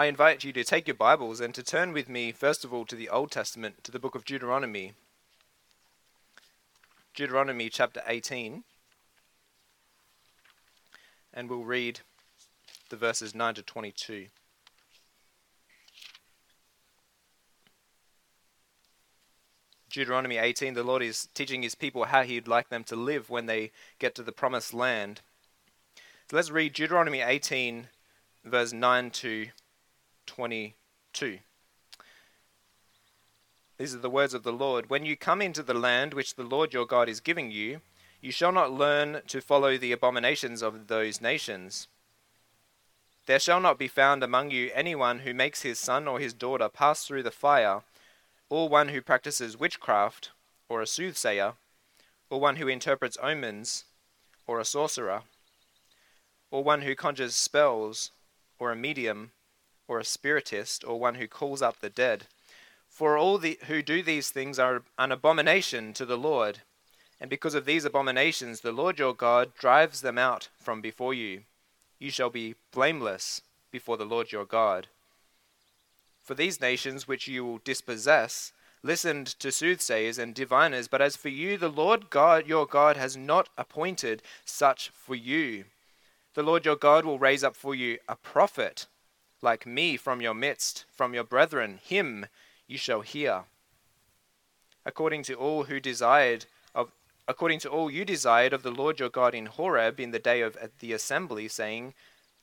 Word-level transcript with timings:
I 0.00 0.06
invite 0.06 0.44
you 0.44 0.52
to 0.54 0.64
take 0.64 0.88
your 0.88 0.94
Bibles 0.94 1.42
and 1.42 1.54
to 1.54 1.62
turn 1.62 1.92
with 1.92 2.08
me, 2.08 2.32
first 2.32 2.64
of 2.64 2.72
all, 2.72 2.86
to 2.86 2.96
the 2.96 3.10
Old 3.10 3.30
Testament, 3.30 3.84
to 3.84 3.92
the 3.92 3.98
book 3.98 4.14
of 4.14 4.24
Deuteronomy. 4.24 4.94
Deuteronomy 7.14 7.68
chapter 7.68 8.00
18. 8.06 8.64
And 11.34 11.50
we'll 11.50 11.64
read 11.64 12.00
the 12.88 12.96
verses 12.96 13.34
9 13.34 13.56
to 13.56 13.62
22. 13.62 14.28
Deuteronomy 19.90 20.38
18, 20.38 20.72
the 20.72 20.82
Lord 20.82 21.02
is 21.02 21.28
teaching 21.34 21.62
his 21.62 21.74
people 21.74 22.04
how 22.04 22.22
he'd 22.22 22.48
like 22.48 22.70
them 22.70 22.84
to 22.84 22.96
live 22.96 23.28
when 23.28 23.44
they 23.44 23.70
get 23.98 24.14
to 24.14 24.22
the 24.22 24.32
promised 24.32 24.72
land. 24.72 25.20
So 26.30 26.36
let's 26.36 26.50
read 26.50 26.72
Deuteronomy 26.72 27.20
18, 27.20 27.88
verse 28.46 28.72
9 28.72 29.10
to 29.10 29.48
22. 30.30 31.38
These 33.78 33.94
are 33.94 33.98
the 33.98 34.08
words 34.08 34.32
of 34.32 34.44
the 34.44 34.52
Lord. 34.52 34.88
When 34.88 35.04
you 35.04 35.16
come 35.16 35.42
into 35.42 35.64
the 35.64 35.74
land 35.74 36.14
which 36.14 36.36
the 36.36 36.44
Lord 36.44 36.72
your 36.72 36.86
God 36.86 37.08
is 37.08 37.18
giving 37.18 37.50
you, 37.50 37.80
you 38.20 38.30
shall 38.30 38.52
not 38.52 38.70
learn 38.70 39.22
to 39.26 39.40
follow 39.40 39.76
the 39.76 39.90
abominations 39.90 40.62
of 40.62 40.86
those 40.86 41.20
nations. 41.20 41.88
There 43.26 43.40
shall 43.40 43.58
not 43.58 43.76
be 43.76 43.88
found 43.88 44.22
among 44.22 44.52
you 44.52 44.70
anyone 44.72 45.20
who 45.20 45.34
makes 45.34 45.62
his 45.62 45.80
son 45.80 46.06
or 46.06 46.20
his 46.20 46.32
daughter 46.32 46.68
pass 46.68 47.04
through 47.04 47.24
the 47.24 47.32
fire 47.32 47.82
or 48.48 48.68
one 48.68 48.88
who 48.88 49.02
practices 49.02 49.58
witchcraft, 49.58 50.30
or 50.68 50.80
a 50.80 50.86
soothsayer, 50.86 51.54
or 52.28 52.40
one 52.40 52.56
who 52.56 52.68
interprets 52.68 53.18
omens, 53.22 53.84
or 54.46 54.60
a 54.60 54.64
sorcerer, 54.64 55.22
or 56.50 56.62
one 56.62 56.82
who 56.82 56.94
conjures 56.94 57.34
spells, 57.34 58.10
or 58.58 58.70
a 58.70 58.76
medium, 58.76 59.30
or 59.90 59.98
a 59.98 60.04
spiritist, 60.04 60.84
or 60.84 61.00
one 61.00 61.16
who 61.16 61.26
calls 61.26 61.60
up 61.60 61.80
the 61.80 61.90
dead. 61.90 62.26
For 62.88 63.18
all 63.18 63.38
the, 63.38 63.58
who 63.66 63.82
do 63.82 64.04
these 64.04 64.30
things 64.30 64.56
are 64.56 64.84
an 64.96 65.10
abomination 65.10 65.92
to 65.94 66.06
the 66.06 66.16
Lord, 66.16 66.60
and 67.20 67.28
because 67.28 67.56
of 67.56 67.64
these 67.64 67.84
abominations 67.84 68.60
the 68.60 68.70
Lord 68.70 69.00
your 69.00 69.12
God 69.12 69.52
drives 69.58 70.00
them 70.00 70.16
out 70.16 70.48
from 70.60 70.80
before 70.80 71.12
you. 71.12 71.42
You 71.98 72.10
shall 72.10 72.30
be 72.30 72.54
blameless 72.72 73.42
before 73.72 73.96
the 73.96 74.04
Lord 74.04 74.30
your 74.30 74.44
God. 74.44 74.86
For 76.22 76.34
these 76.34 76.60
nations 76.60 77.08
which 77.08 77.26
you 77.26 77.44
will 77.44 77.60
dispossess 77.64 78.52
listened 78.84 79.26
to 79.26 79.50
soothsayers 79.50 80.18
and 80.18 80.34
diviners, 80.34 80.86
but 80.86 81.02
as 81.02 81.16
for 81.16 81.28
you, 81.28 81.58
the 81.58 81.68
Lord 81.68 82.10
God 82.10 82.46
your 82.46 82.64
God 82.64 82.96
has 82.96 83.16
not 83.16 83.48
appointed 83.58 84.22
such 84.44 84.90
for 84.90 85.16
you. 85.16 85.64
The 86.34 86.44
Lord 86.44 86.64
your 86.64 86.76
God 86.76 87.04
will 87.04 87.18
raise 87.18 87.42
up 87.42 87.56
for 87.56 87.74
you 87.74 87.98
a 88.08 88.14
prophet 88.14 88.86
like 89.42 89.66
me 89.66 89.96
from 89.96 90.20
your 90.20 90.34
midst, 90.34 90.84
from 90.90 91.14
your 91.14 91.24
brethren, 91.24 91.78
him 91.82 92.26
you 92.66 92.78
shall 92.78 93.00
hear. 93.00 93.44
According 94.84 95.22
to 95.24 95.34
all 95.34 95.64
who 95.64 95.80
desired 95.80 96.46
of 96.74 96.92
according 97.28 97.60
to 97.60 97.68
all 97.68 97.90
you 97.90 98.04
desired 98.04 98.52
of 98.52 98.62
the 98.62 98.70
Lord 98.70 98.98
your 98.98 99.08
God 99.08 99.34
in 99.34 99.46
Horeb 99.46 100.00
in 100.00 100.10
the 100.10 100.18
day 100.18 100.40
of 100.40 100.56
the 100.80 100.92
assembly, 100.92 101.46
saying, 101.48 101.94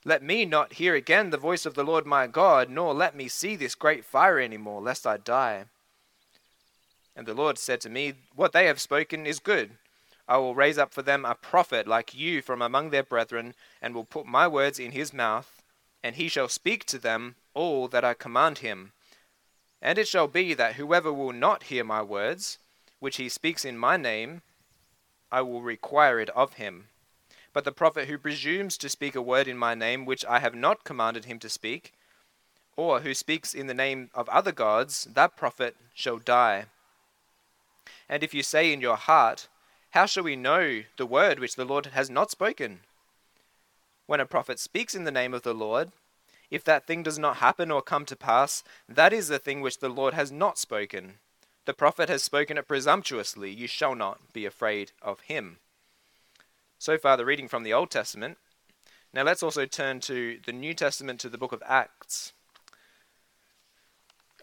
let 0.04 0.22
me 0.22 0.44
not 0.44 0.74
hear 0.74 0.94
again 0.94 1.30
the 1.30 1.36
voice 1.36 1.66
of 1.66 1.74
the 1.74 1.84
Lord 1.84 2.06
my 2.06 2.26
God, 2.26 2.70
nor 2.70 2.94
let 2.94 3.16
me 3.16 3.28
see 3.28 3.56
this 3.56 3.74
great 3.74 4.04
fire 4.04 4.38
any 4.38 4.56
more, 4.56 4.80
lest 4.80 5.06
I 5.06 5.16
die. 5.16 5.64
And 7.16 7.26
the 7.26 7.34
Lord 7.34 7.58
said 7.58 7.80
to 7.82 7.90
me, 7.90 8.14
What 8.34 8.52
they 8.52 8.66
have 8.66 8.80
spoken 8.80 9.26
is 9.26 9.40
good. 9.40 9.72
I 10.28 10.36
will 10.36 10.54
raise 10.54 10.78
up 10.78 10.94
for 10.94 11.02
them 11.02 11.24
a 11.24 11.34
prophet 11.34 11.88
like 11.88 12.14
you 12.14 12.42
from 12.42 12.62
among 12.62 12.90
their 12.90 13.02
brethren, 13.02 13.54
and 13.82 13.94
will 13.94 14.04
put 14.04 14.26
my 14.26 14.46
words 14.46 14.78
in 14.78 14.92
his 14.92 15.12
mouth, 15.12 15.57
and 16.02 16.16
he 16.16 16.28
shall 16.28 16.48
speak 16.48 16.84
to 16.86 16.98
them 16.98 17.36
all 17.54 17.88
that 17.88 18.04
I 18.04 18.14
command 18.14 18.58
him. 18.58 18.92
And 19.80 19.98
it 19.98 20.08
shall 20.08 20.28
be 20.28 20.54
that 20.54 20.74
whoever 20.74 21.12
will 21.12 21.32
not 21.32 21.64
hear 21.64 21.84
my 21.84 22.02
words, 22.02 22.58
which 22.98 23.16
he 23.16 23.28
speaks 23.28 23.64
in 23.64 23.78
my 23.78 23.96
name, 23.96 24.42
I 25.30 25.42
will 25.42 25.62
require 25.62 26.18
it 26.20 26.30
of 26.30 26.54
him. 26.54 26.88
But 27.52 27.64
the 27.64 27.72
prophet 27.72 28.08
who 28.08 28.18
presumes 28.18 28.76
to 28.78 28.88
speak 28.88 29.14
a 29.14 29.22
word 29.22 29.48
in 29.48 29.56
my 29.56 29.74
name 29.74 30.04
which 30.04 30.24
I 30.24 30.38
have 30.40 30.54
not 30.54 30.84
commanded 30.84 31.24
him 31.24 31.38
to 31.40 31.48
speak, 31.48 31.92
or 32.76 33.00
who 33.00 33.14
speaks 33.14 33.54
in 33.54 33.66
the 33.66 33.74
name 33.74 34.10
of 34.14 34.28
other 34.28 34.52
gods, 34.52 35.08
that 35.12 35.36
prophet 35.36 35.76
shall 35.94 36.18
die. 36.18 36.66
And 38.08 38.22
if 38.22 38.32
you 38.32 38.42
say 38.42 38.72
in 38.72 38.80
your 38.80 38.96
heart, 38.96 39.48
How 39.90 40.06
shall 40.06 40.22
we 40.22 40.36
know 40.36 40.82
the 40.96 41.06
word 41.06 41.38
which 41.38 41.56
the 41.56 41.64
Lord 41.64 41.86
has 41.86 42.08
not 42.08 42.30
spoken? 42.30 42.80
When 44.08 44.20
a 44.20 44.24
prophet 44.24 44.58
speaks 44.58 44.94
in 44.94 45.04
the 45.04 45.10
name 45.10 45.34
of 45.34 45.42
the 45.42 45.52
Lord, 45.52 45.92
if 46.50 46.64
that 46.64 46.86
thing 46.86 47.02
does 47.02 47.18
not 47.18 47.36
happen 47.36 47.70
or 47.70 47.82
come 47.82 48.06
to 48.06 48.16
pass, 48.16 48.64
that 48.88 49.12
is 49.12 49.28
the 49.28 49.38
thing 49.38 49.60
which 49.60 49.80
the 49.80 49.90
Lord 49.90 50.14
has 50.14 50.32
not 50.32 50.56
spoken. 50.56 51.18
The 51.66 51.74
prophet 51.74 52.08
has 52.08 52.22
spoken 52.22 52.56
it 52.56 52.66
presumptuously. 52.66 53.50
You 53.50 53.66
shall 53.66 53.94
not 53.94 54.32
be 54.32 54.46
afraid 54.46 54.92
of 55.02 55.20
him. 55.20 55.58
So 56.78 56.96
far, 56.96 57.18
the 57.18 57.26
reading 57.26 57.48
from 57.48 57.64
the 57.64 57.74
Old 57.74 57.90
Testament. 57.90 58.38
Now 59.12 59.24
let's 59.24 59.42
also 59.42 59.66
turn 59.66 60.00
to 60.00 60.38
the 60.46 60.54
New 60.54 60.72
Testament, 60.72 61.20
to 61.20 61.28
the 61.28 61.36
book 61.36 61.52
of 61.52 61.62
Acts. 61.66 62.32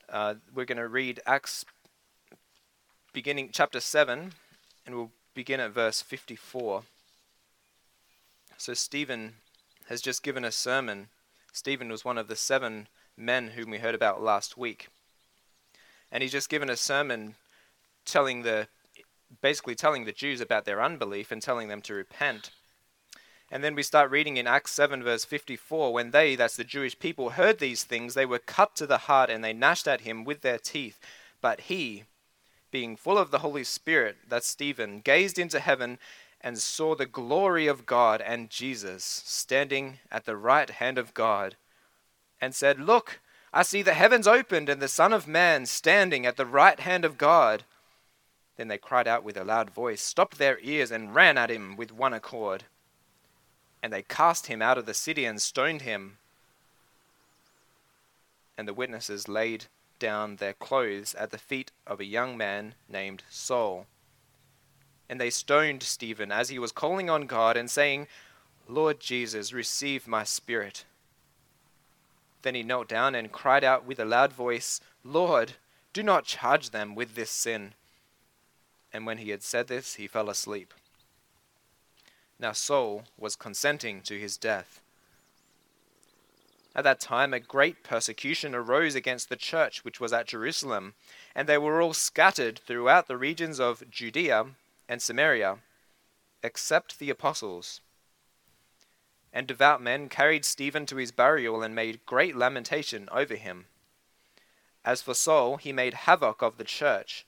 Uh, 0.07 0.35
we're 0.53 0.65
going 0.65 0.77
to 0.77 0.87
read 0.87 1.21
Acts 1.25 1.65
beginning 3.13 3.49
chapter 3.51 3.79
7, 3.79 4.33
and 4.85 4.95
we'll 4.95 5.11
begin 5.33 5.59
at 5.59 5.71
verse 5.71 6.03
54. 6.03 6.83
So, 8.57 8.75
Stephen 8.75 9.33
has 9.87 10.01
just 10.01 10.23
given 10.23 10.43
a 10.43 10.51
sermon. 10.51 11.07
Stephen 11.53 11.89
was 11.89 12.05
one 12.05 12.17
of 12.17 12.27
the 12.27 12.35
seven 12.35 12.87
men 13.17 13.49
whom 13.49 13.69
we 13.69 13.77
heard 13.77 13.95
about 13.95 14.21
last 14.21 14.57
week. 14.57 14.89
And 16.11 16.21
he's 16.21 16.31
just 16.31 16.49
given 16.49 16.69
a 16.69 16.75
sermon 16.75 17.35
telling 18.05 18.43
the 18.43 18.67
basically 19.41 19.75
telling 19.75 20.05
the 20.05 20.11
Jews 20.11 20.39
about 20.39 20.65
their 20.65 20.81
unbelief 20.81 21.31
and 21.31 21.41
telling 21.41 21.67
them 21.67 21.81
to 21.81 21.93
repent. 21.93 22.51
And 23.51 23.63
then 23.63 23.75
we 23.75 23.83
start 23.83 24.11
reading 24.11 24.37
in 24.37 24.47
Acts 24.47 24.71
7, 24.71 25.03
verse 25.03 25.25
54 25.25 25.93
when 25.93 26.11
they, 26.11 26.35
that's 26.35 26.55
the 26.55 26.63
Jewish 26.63 26.97
people, 26.97 27.31
heard 27.31 27.59
these 27.59 27.83
things, 27.83 28.13
they 28.13 28.25
were 28.25 28.39
cut 28.39 28.75
to 28.77 28.87
the 28.87 28.99
heart 28.99 29.29
and 29.29 29.43
they 29.43 29.53
gnashed 29.53 29.87
at 29.87 30.01
him 30.01 30.23
with 30.23 30.41
their 30.41 30.57
teeth. 30.57 30.99
But 31.41 31.61
he, 31.61 32.03
being 32.71 32.95
full 32.95 33.17
of 33.17 33.31
the 33.31 33.39
Holy 33.39 33.63
Spirit, 33.63 34.17
that's 34.27 34.47
Stephen, 34.47 34.99
gazed 34.99 35.37
into 35.37 35.59
heaven 35.59 35.99
and 36.45 36.59
saw 36.59 36.93
the 36.93 37.07
glory 37.07 37.65
of 37.65 37.87
God 37.87 38.21
and 38.21 38.51
Jesus 38.51 39.03
standing 39.03 39.97
at 40.11 40.25
the 40.25 40.37
right 40.37 40.69
hand 40.69 40.99
of 40.99 41.15
God, 41.15 41.55
and 42.39 42.53
said, 42.53 42.79
Look, 42.79 43.19
I 43.51 43.63
see 43.63 43.81
the 43.81 43.95
heavens 43.95 44.27
opened 44.27 44.69
and 44.69 44.79
the 44.79 44.87
Son 44.87 45.11
of 45.11 45.27
Man 45.27 45.65
standing 45.65 46.23
at 46.23 46.37
the 46.37 46.45
right 46.45 46.79
hand 46.79 47.03
of 47.03 47.17
God. 47.17 47.63
Then 48.57 48.67
they 48.67 48.77
cried 48.77 49.07
out 49.07 49.23
with 49.23 49.37
a 49.37 49.43
loud 49.43 49.71
voice, 49.71 50.01
stopped 50.01 50.37
their 50.37 50.59
ears, 50.61 50.91
and 50.91 51.15
ran 51.15 51.35
at 51.35 51.49
him 51.49 51.75
with 51.75 51.91
one 51.91 52.13
accord. 52.13 52.65
And 53.81 53.91
they 53.91 54.03
cast 54.03 54.45
him 54.45 54.61
out 54.61 54.77
of 54.77 54.85
the 54.85 54.93
city 54.93 55.25
and 55.25 55.41
stoned 55.41 55.81
him. 55.81 56.19
And 58.55 58.67
the 58.67 58.73
witnesses 58.73 59.27
laid 59.27 59.65
down 59.97 60.35
their 60.35 60.53
clothes 60.53 61.15
at 61.15 61.31
the 61.31 61.39
feet 61.39 61.71
of 61.87 61.99
a 61.99 62.05
young 62.05 62.37
man 62.37 62.75
named 62.87 63.23
Saul. 63.31 63.87
And 65.09 65.19
they 65.19 65.29
stoned 65.29 65.83
Stephen 65.83 66.31
as 66.31 66.49
he 66.49 66.59
was 66.59 66.71
calling 66.71 67.09
on 67.09 67.27
God 67.27 67.57
and 67.57 67.69
saying, 67.69 68.07
Lord 68.67 68.99
Jesus, 68.99 69.53
receive 69.53 70.07
my 70.07 70.23
spirit. 70.23 70.85
Then 72.41 72.55
he 72.55 72.63
knelt 72.63 72.87
down 72.87 73.15
and 73.15 73.31
cried 73.31 73.63
out 73.63 73.85
with 73.85 73.99
a 73.99 74.05
loud 74.05 74.33
voice, 74.33 74.81
Lord, 75.03 75.53
do 75.93 76.03
not 76.03 76.25
charge 76.25 76.71
them 76.71 76.95
with 76.95 77.15
this 77.15 77.31
sin. 77.31 77.73
And 78.91 79.05
when 79.05 79.19
he 79.19 79.29
had 79.29 79.43
said 79.43 79.67
this, 79.67 79.95
he 79.95 80.07
fell 80.07 80.29
asleep. 80.29 80.73
Now 82.39 82.51
Saul 82.51 83.03
was 83.17 83.35
consenting 83.35 84.01
to 84.01 84.19
his 84.19 84.37
death. 84.37 84.81
At 86.75 86.83
that 86.83 86.99
time, 86.99 87.33
a 87.33 87.39
great 87.39 87.83
persecution 87.83 88.53
arose 88.53 88.95
against 88.95 89.29
the 89.29 89.37
church 89.37 89.85
which 89.85 90.01
was 90.01 90.11
at 90.11 90.27
Jerusalem, 90.27 90.93
and 91.33 91.47
they 91.47 91.57
were 91.57 91.81
all 91.81 91.93
scattered 91.93 92.59
throughout 92.59 93.07
the 93.07 93.15
regions 93.15 93.59
of 93.59 93.89
Judea 93.89 94.47
and 94.87 95.01
Samaria, 95.01 95.57
except 96.43 96.99
the 96.99 97.09
apostles. 97.09 97.81
And 99.33 99.47
devout 99.47 99.81
men 99.81 100.09
carried 100.09 100.45
Stephen 100.45 100.85
to 100.85 100.97
his 100.97 101.11
burial 101.11 101.61
and 101.61 101.75
made 101.75 102.05
great 102.05 102.35
lamentation 102.35 103.09
over 103.11 103.35
him. 103.35 103.65
As 104.83 105.01
for 105.01 105.13
Saul, 105.13 105.57
he 105.57 105.73
made 105.73 105.93
havoc 105.93 106.41
of 106.41 106.57
the 106.57 106.63
church 106.63 107.25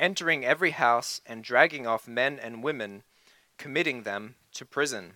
entering 0.00 0.44
every 0.44 0.72
house 0.72 1.20
and 1.26 1.44
dragging 1.44 1.86
off 1.86 2.08
men 2.08 2.38
and 2.38 2.62
women, 2.62 3.02
committing 3.58 4.02
them 4.02 4.34
to 4.52 4.64
prison. 4.64 5.14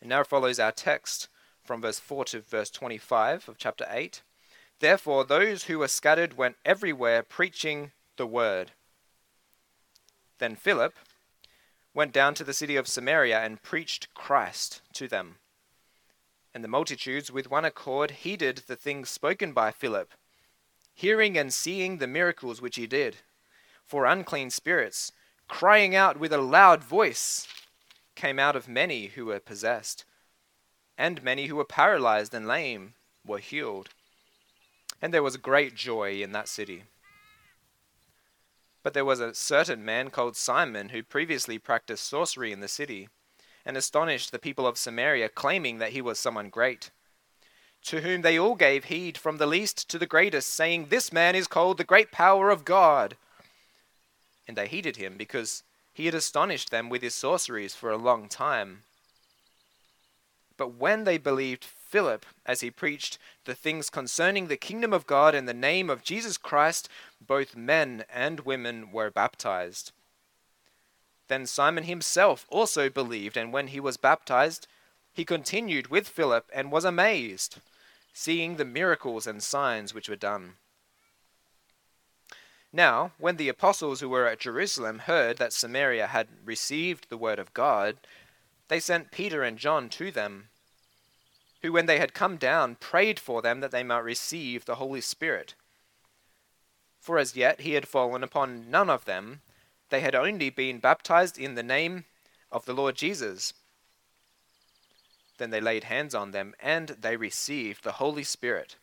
And 0.00 0.08
now 0.08 0.24
follows 0.24 0.58
our 0.58 0.72
text 0.72 1.28
from 1.62 1.82
verse 1.82 1.98
4 1.98 2.24
to 2.26 2.40
verse 2.40 2.70
25 2.70 3.48
of 3.48 3.58
chapter 3.58 3.86
8. 3.88 4.22
Therefore, 4.80 5.24
those 5.24 5.64
who 5.64 5.80
were 5.80 5.88
scattered 5.88 6.36
went 6.36 6.56
everywhere 6.64 7.22
preaching 7.22 7.92
the 8.16 8.26
word. 8.26 8.72
Then 10.38 10.56
Philip 10.56 10.94
went 11.94 12.12
down 12.12 12.34
to 12.34 12.44
the 12.44 12.54
city 12.54 12.76
of 12.76 12.86
Samaria 12.86 13.40
and 13.40 13.62
preached 13.62 14.12
Christ 14.14 14.82
to 14.94 15.08
them. 15.08 15.36
And 16.54 16.62
the 16.62 16.68
multitudes 16.68 17.30
with 17.30 17.50
one 17.50 17.64
accord 17.64 18.10
heeded 18.12 18.62
the 18.66 18.76
things 18.76 19.10
spoken 19.10 19.52
by 19.52 19.70
Philip, 19.70 20.12
hearing 20.94 21.36
and 21.36 21.52
seeing 21.52 21.98
the 21.98 22.06
miracles 22.06 22.60
which 22.60 22.76
he 22.76 22.86
did. 22.86 23.16
For 23.84 24.06
unclean 24.06 24.50
spirits, 24.50 25.12
crying 25.48 25.94
out 25.94 26.18
with 26.18 26.32
a 26.32 26.38
loud 26.38 26.84
voice, 26.84 27.46
came 28.14 28.38
out 28.38 28.56
of 28.56 28.68
many 28.68 29.06
who 29.06 29.26
were 29.26 29.40
possessed, 29.40 30.04
and 30.96 31.22
many 31.22 31.46
who 31.46 31.56
were 31.56 31.64
paralyzed 31.64 32.34
and 32.34 32.46
lame 32.46 32.94
were 33.24 33.38
healed. 33.38 33.90
And 35.00 35.14
there 35.14 35.22
was 35.22 35.36
great 35.36 35.74
joy 35.74 36.20
in 36.20 36.32
that 36.32 36.48
city. 36.48 36.84
But 38.88 38.94
there 38.94 39.04
was 39.04 39.20
a 39.20 39.34
certain 39.34 39.84
man 39.84 40.08
called 40.08 40.34
Simon 40.34 40.88
who 40.88 41.02
previously 41.02 41.58
practiced 41.58 42.06
sorcery 42.06 42.52
in 42.52 42.60
the 42.60 42.68
city 42.68 43.10
and 43.66 43.76
astonished 43.76 44.32
the 44.32 44.38
people 44.38 44.66
of 44.66 44.78
Samaria, 44.78 45.28
claiming 45.28 45.76
that 45.76 45.92
he 45.92 46.00
was 46.00 46.18
someone 46.18 46.48
great. 46.48 46.90
To 47.82 48.00
whom 48.00 48.22
they 48.22 48.38
all 48.38 48.54
gave 48.54 48.84
heed, 48.84 49.18
from 49.18 49.36
the 49.36 49.46
least 49.46 49.90
to 49.90 49.98
the 49.98 50.06
greatest, 50.06 50.48
saying, 50.48 50.86
This 50.86 51.12
man 51.12 51.34
is 51.34 51.46
called 51.46 51.76
the 51.76 51.84
great 51.84 52.10
power 52.10 52.48
of 52.48 52.64
God. 52.64 53.18
And 54.46 54.56
they 54.56 54.66
heeded 54.66 54.96
him, 54.96 55.18
because 55.18 55.64
he 55.92 56.06
had 56.06 56.14
astonished 56.14 56.70
them 56.70 56.88
with 56.88 57.02
his 57.02 57.14
sorceries 57.14 57.74
for 57.74 57.90
a 57.90 57.98
long 57.98 58.26
time. 58.26 58.84
But 60.56 60.76
when 60.76 61.04
they 61.04 61.18
believed 61.18 61.64
Philip 61.88 62.26
as 62.44 62.60
he 62.60 62.70
preached 62.70 63.18
the 63.44 63.54
things 63.54 63.88
concerning 63.88 64.46
the 64.46 64.56
kingdom 64.56 64.92
of 64.92 65.06
God 65.06 65.34
in 65.34 65.46
the 65.46 65.54
name 65.54 65.88
of 65.88 66.04
Jesus 66.04 66.36
Christ, 66.36 66.88
both 67.20 67.56
men 67.56 68.04
and 68.12 68.40
women 68.40 68.92
were 68.92 69.10
baptized. 69.10 69.92
Then 71.28 71.46
Simon 71.46 71.84
himself 71.84 72.46
also 72.50 72.90
believed, 72.90 73.36
and 73.36 73.52
when 73.52 73.68
he 73.68 73.80
was 73.80 73.96
baptized, 73.96 74.66
he 75.14 75.24
continued 75.24 75.88
with 75.88 76.08
Philip 76.08 76.50
and 76.52 76.70
was 76.70 76.84
amazed, 76.84 77.58
seeing 78.12 78.56
the 78.56 78.64
miracles 78.64 79.26
and 79.26 79.42
signs 79.42 79.94
which 79.94 80.08
were 80.08 80.16
done. 80.16 80.54
Now, 82.70 83.12
when 83.18 83.36
the 83.36 83.48
apostles 83.48 84.00
who 84.00 84.10
were 84.10 84.26
at 84.26 84.40
Jerusalem 84.40 85.00
heard 85.00 85.38
that 85.38 85.54
Samaria 85.54 86.08
had 86.08 86.28
received 86.44 87.08
the 87.08 87.16
word 87.16 87.38
of 87.38 87.54
God, 87.54 87.96
they 88.68 88.78
sent 88.78 89.10
Peter 89.10 89.42
and 89.42 89.58
John 89.58 89.88
to 89.90 90.10
them, 90.10 90.50
who, 91.62 91.72
when 91.72 91.86
they 91.86 91.98
had 91.98 92.14
come 92.14 92.36
down, 92.36 92.76
prayed 92.76 93.18
for 93.18 93.42
them 93.42 93.60
that 93.60 93.70
they 93.70 93.82
might 93.82 93.98
receive 93.98 94.64
the 94.64 94.76
Holy 94.76 95.00
Spirit. 95.00 95.54
For 97.00 97.18
as 97.18 97.36
yet 97.36 97.62
he 97.62 97.72
had 97.72 97.88
fallen 97.88 98.22
upon 98.22 98.70
none 98.70 98.90
of 98.90 99.04
them 99.04 99.40
they 99.90 100.00
had 100.00 100.14
only 100.14 100.50
been 100.50 100.78
baptized 100.78 101.38
in 101.38 101.54
the 101.54 101.62
name 101.62 102.04
of 102.52 102.64
the 102.64 102.74
Lord 102.74 102.94
Jesus. 102.94 103.54
Then 105.38 105.50
they 105.50 105.60
laid 105.60 105.84
hands 105.84 106.14
on 106.14 106.32
them, 106.32 106.54
and 106.60 106.88
they 106.88 107.16
received 107.16 107.84
the 107.84 107.92
Holy 107.92 108.24
Spirit. 108.24 108.76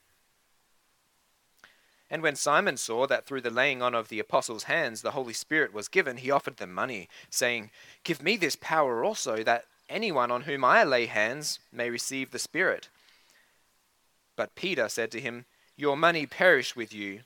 And 2.09 2.21
when 2.21 2.35
Simon 2.35 2.77
saw 2.77 3.07
that 3.07 3.25
through 3.25 3.41
the 3.41 3.49
laying 3.49 3.81
on 3.81 3.93
of 3.93 4.09
the 4.09 4.19
apostles' 4.19 4.63
hands 4.63 5.01
the 5.01 5.11
Holy 5.11 5.33
Spirit 5.33 5.73
was 5.73 5.87
given, 5.87 6.17
he 6.17 6.31
offered 6.31 6.57
them 6.57 6.73
money, 6.73 7.09
saying, 7.29 7.71
Give 8.03 8.21
me 8.21 8.37
this 8.37 8.55
power 8.55 9.03
also, 9.03 9.43
that 9.43 9.65
anyone 9.89 10.31
on 10.31 10.41
whom 10.41 10.63
I 10.63 10.83
lay 10.83 11.05
hands 11.05 11.59
may 11.71 11.89
receive 11.89 12.31
the 12.31 12.39
Spirit. 12.39 12.89
But 14.35 14.55
Peter 14.55 14.89
said 14.89 15.11
to 15.11 15.21
him, 15.21 15.45
Your 15.77 15.95
money 15.95 16.25
perish 16.25 16.75
with 16.75 16.93
you, 16.93 17.21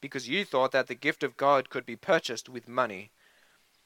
because 0.00 0.28
you 0.28 0.44
thought 0.44 0.72
that 0.72 0.86
the 0.88 0.94
gift 0.94 1.22
of 1.22 1.36
God 1.36 1.70
could 1.70 1.86
be 1.86 1.96
purchased 1.96 2.48
with 2.48 2.68
money. 2.68 3.10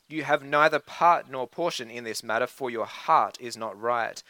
You 0.08 0.24
have 0.24 0.42
neither 0.42 0.78
part 0.78 1.30
nor 1.30 1.46
portion 1.46 1.90
in 1.90 2.04
this 2.04 2.22
matter, 2.22 2.46
for 2.46 2.70
your 2.70 2.86
heart 2.86 3.38
is 3.40 3.56
not 3.56 3.80
right 3.80 4.22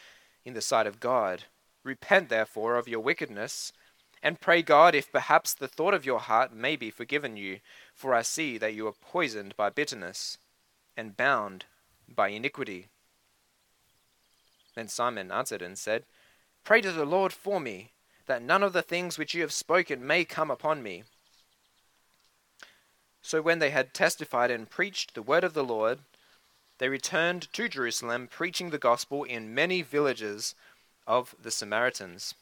in 0.44 0.55
the 0.55 0.61
sight 0.61 0.87
of 0.87 1.00
God. 1.00 1.44
Repent, 1.82 2.29
therefore, 2.29 2.76
of 2.76 2.88
your 2.88 3.00
wickedness, 3.00 3.73
and 4.23 4.40
pray 4.40 4.62
God 4.62 4.94
if 4.94 5.12
perhaps 5.12 5.52
the 5.52 5.69
thought 5.69 5.93
of 5.93 6.06
your 6.06 6.20
heart 6.20 6.52
may 6.52 6.76
be 6.76 6.90
forgiven 6.90 7.37
you, 7.37 7.61
for 7.94 8.14
I 8.14 8.23
see 8.23 8.56
that 8.58 8.75
you 8.75 8.87
are 8.87 8.93
poisoned 8.93 9.56
by 9.56 9.69
bitterness, 9.69 10.38
and 10.97 11.17
bound 11.17 11.67
by 12.08 12.29
iniquity. 12.29 12.88
Then 14.75 14.88
Simon 14.88 15.31
answered 15.31 15.62
and 15.62 15.79
said, 15.79 16.05
Pray 16.65 16.81
to 16.81 16.93
the 16.93 17.05
Lord 17.05 17.32
for 17.32 17.61
me, 17.61 17.93
that 18.26 18.43
none 18.43 18.62
of 18.62 18.73
the 18.73 18.82
things 18.82 19.19
which 19.19 19.35
you 19.35 19.43
have 19.43 19.53
spoken 19.53 20.06
may 20.06 20.25
come 20.25 20.50
upon 20.50 20.82
me. 20.82 21.05
So 23.23 23.41
when 23.41 23.59
they 23.59 23.71
had 23.71 23.94
testified 23.94 24.50
and 24.50 24.69
preached 24.69 25.15
the 25.15 25.23
word 25.23 25.44
of 25.44 25.55
the 25.55 25.65
Lord, 25.65 26.00
they 26.79 26.88
returned 26.88 27.53
to 27.53 27.69
Jerusalem, 27.69 28.29
preaching 28.29 28.71
the 28.71 28.79
gospel 28.79 29.25
in 29.25 29.55
many 29.55 29.82
villages 29.82 30.55
of 31.06 31.35
the 31.41 31.50
Samaritans. 31.50 32.35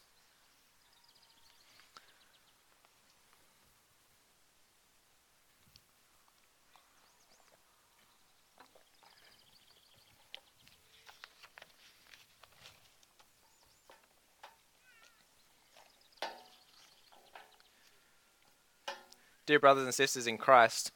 Dear 19.53 19.59
brothers 19.59 19.83
and 19.83 19.93
sisters 19.93 20.25
in 20.25 20.35
Christ, 20.35 20.91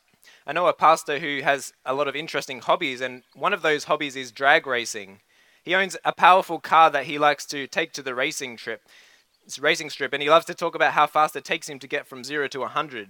I 0.48 0.52
know 0.52 0.66
a 0.66 0.74
pastor 0.74 1.20
who 1.20 1.42
has 1.44 1.74
a 1.86 1.94
lot 1.94 2.08
of 2.08 2.16
interesting 2.16 2.60
hobbies, 2.60 3.02
and 3.02 3.22
one 3.36 3.54
of 3.54 3.62
those 3.62 3.84
hobbies 3.84 4.16
is 4.16 4.32
drag 4.32 4.66
racing. 4.66 5.20
He 5.62 5.76
owns 5.76 5.96
a 6.04 6.12
powerful 6.12 6.60
car 6.60 6.90
that 6.90 7.06
he 7.06 7.20
likes 7.20 7.46
to 7.48 7.68
take 7.68 7.94
to 7.94 8.02
the 8.02 8.16
racing 8.16 8.58
trip, 8.58 8.82
racing 9.60 9.92
strip, 9.92 10.12
and 10.12 10.24
he 10.24 10.30
loves 10.32 10.48
to 10.48 10.56
talk 10.56 10.74
about 10.74 10.94
how 10.94 11.06
fast 11.06 11.36
it 11.36 11.46
takes 11.46 11.70
him 11.70 11.78
to 11.78 11.88
get 11.88 12.08
from 12.08 12.24
zero 12.24 12.48
to 12.48 12.62
100. 12.62 13.10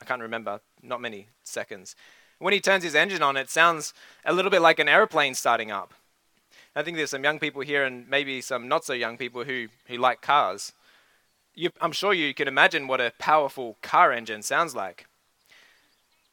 I 0.00 0.04
can't 0.06 0.22
remember, 0.22 0.60
not 0.82 1.02
many 1.02 1.28
seconds. 1.42 1.94
When 2.38 2.54
he 2.54 2.60
turns 2.60 2.82
his 2.82 2.94
engine 2.94 3.20
on, 3.20 3.36
it 3.36 3.50
sounds 3.50 3.92
a 4.24 4.32
little 4.32 4.50
bit 4.50 4.62
like 4.62 4.78
an 4.78 4.88
aeroplane 4.88 5.34
starting 5.34 5.70
up. 5.70 5.92
I 6.74 6.82
think 6.82 6.96
there's 6.96 7.10
some 7.10 7.24
young 7.24 7.38
people 7.38 7.60
here 7.60 7.84
and 7.84 8.08
maybe 8.08 8.40
some 8.40 8.66
not 8.66 8.86
so 8.86 8.94
young 8.94 9.18
people 9.18 9.44
who, 9.44 9.66
who 9.88 9.98
like 9.98 10.22
cars 10.22 10.72
you, 11.54 11.70
I'm 11.80 11.92
sure 11.92 12.12
you 12.12 12.34
can 12.34 12.48
imagine 12.48 12.86
what 12.86 13.00
a 13.00 13.12
powerful 13.18 13.76
car 13.82 14.12
engine 14.12 14.42
sounds 14.42 14.74
like. 14.74 15.06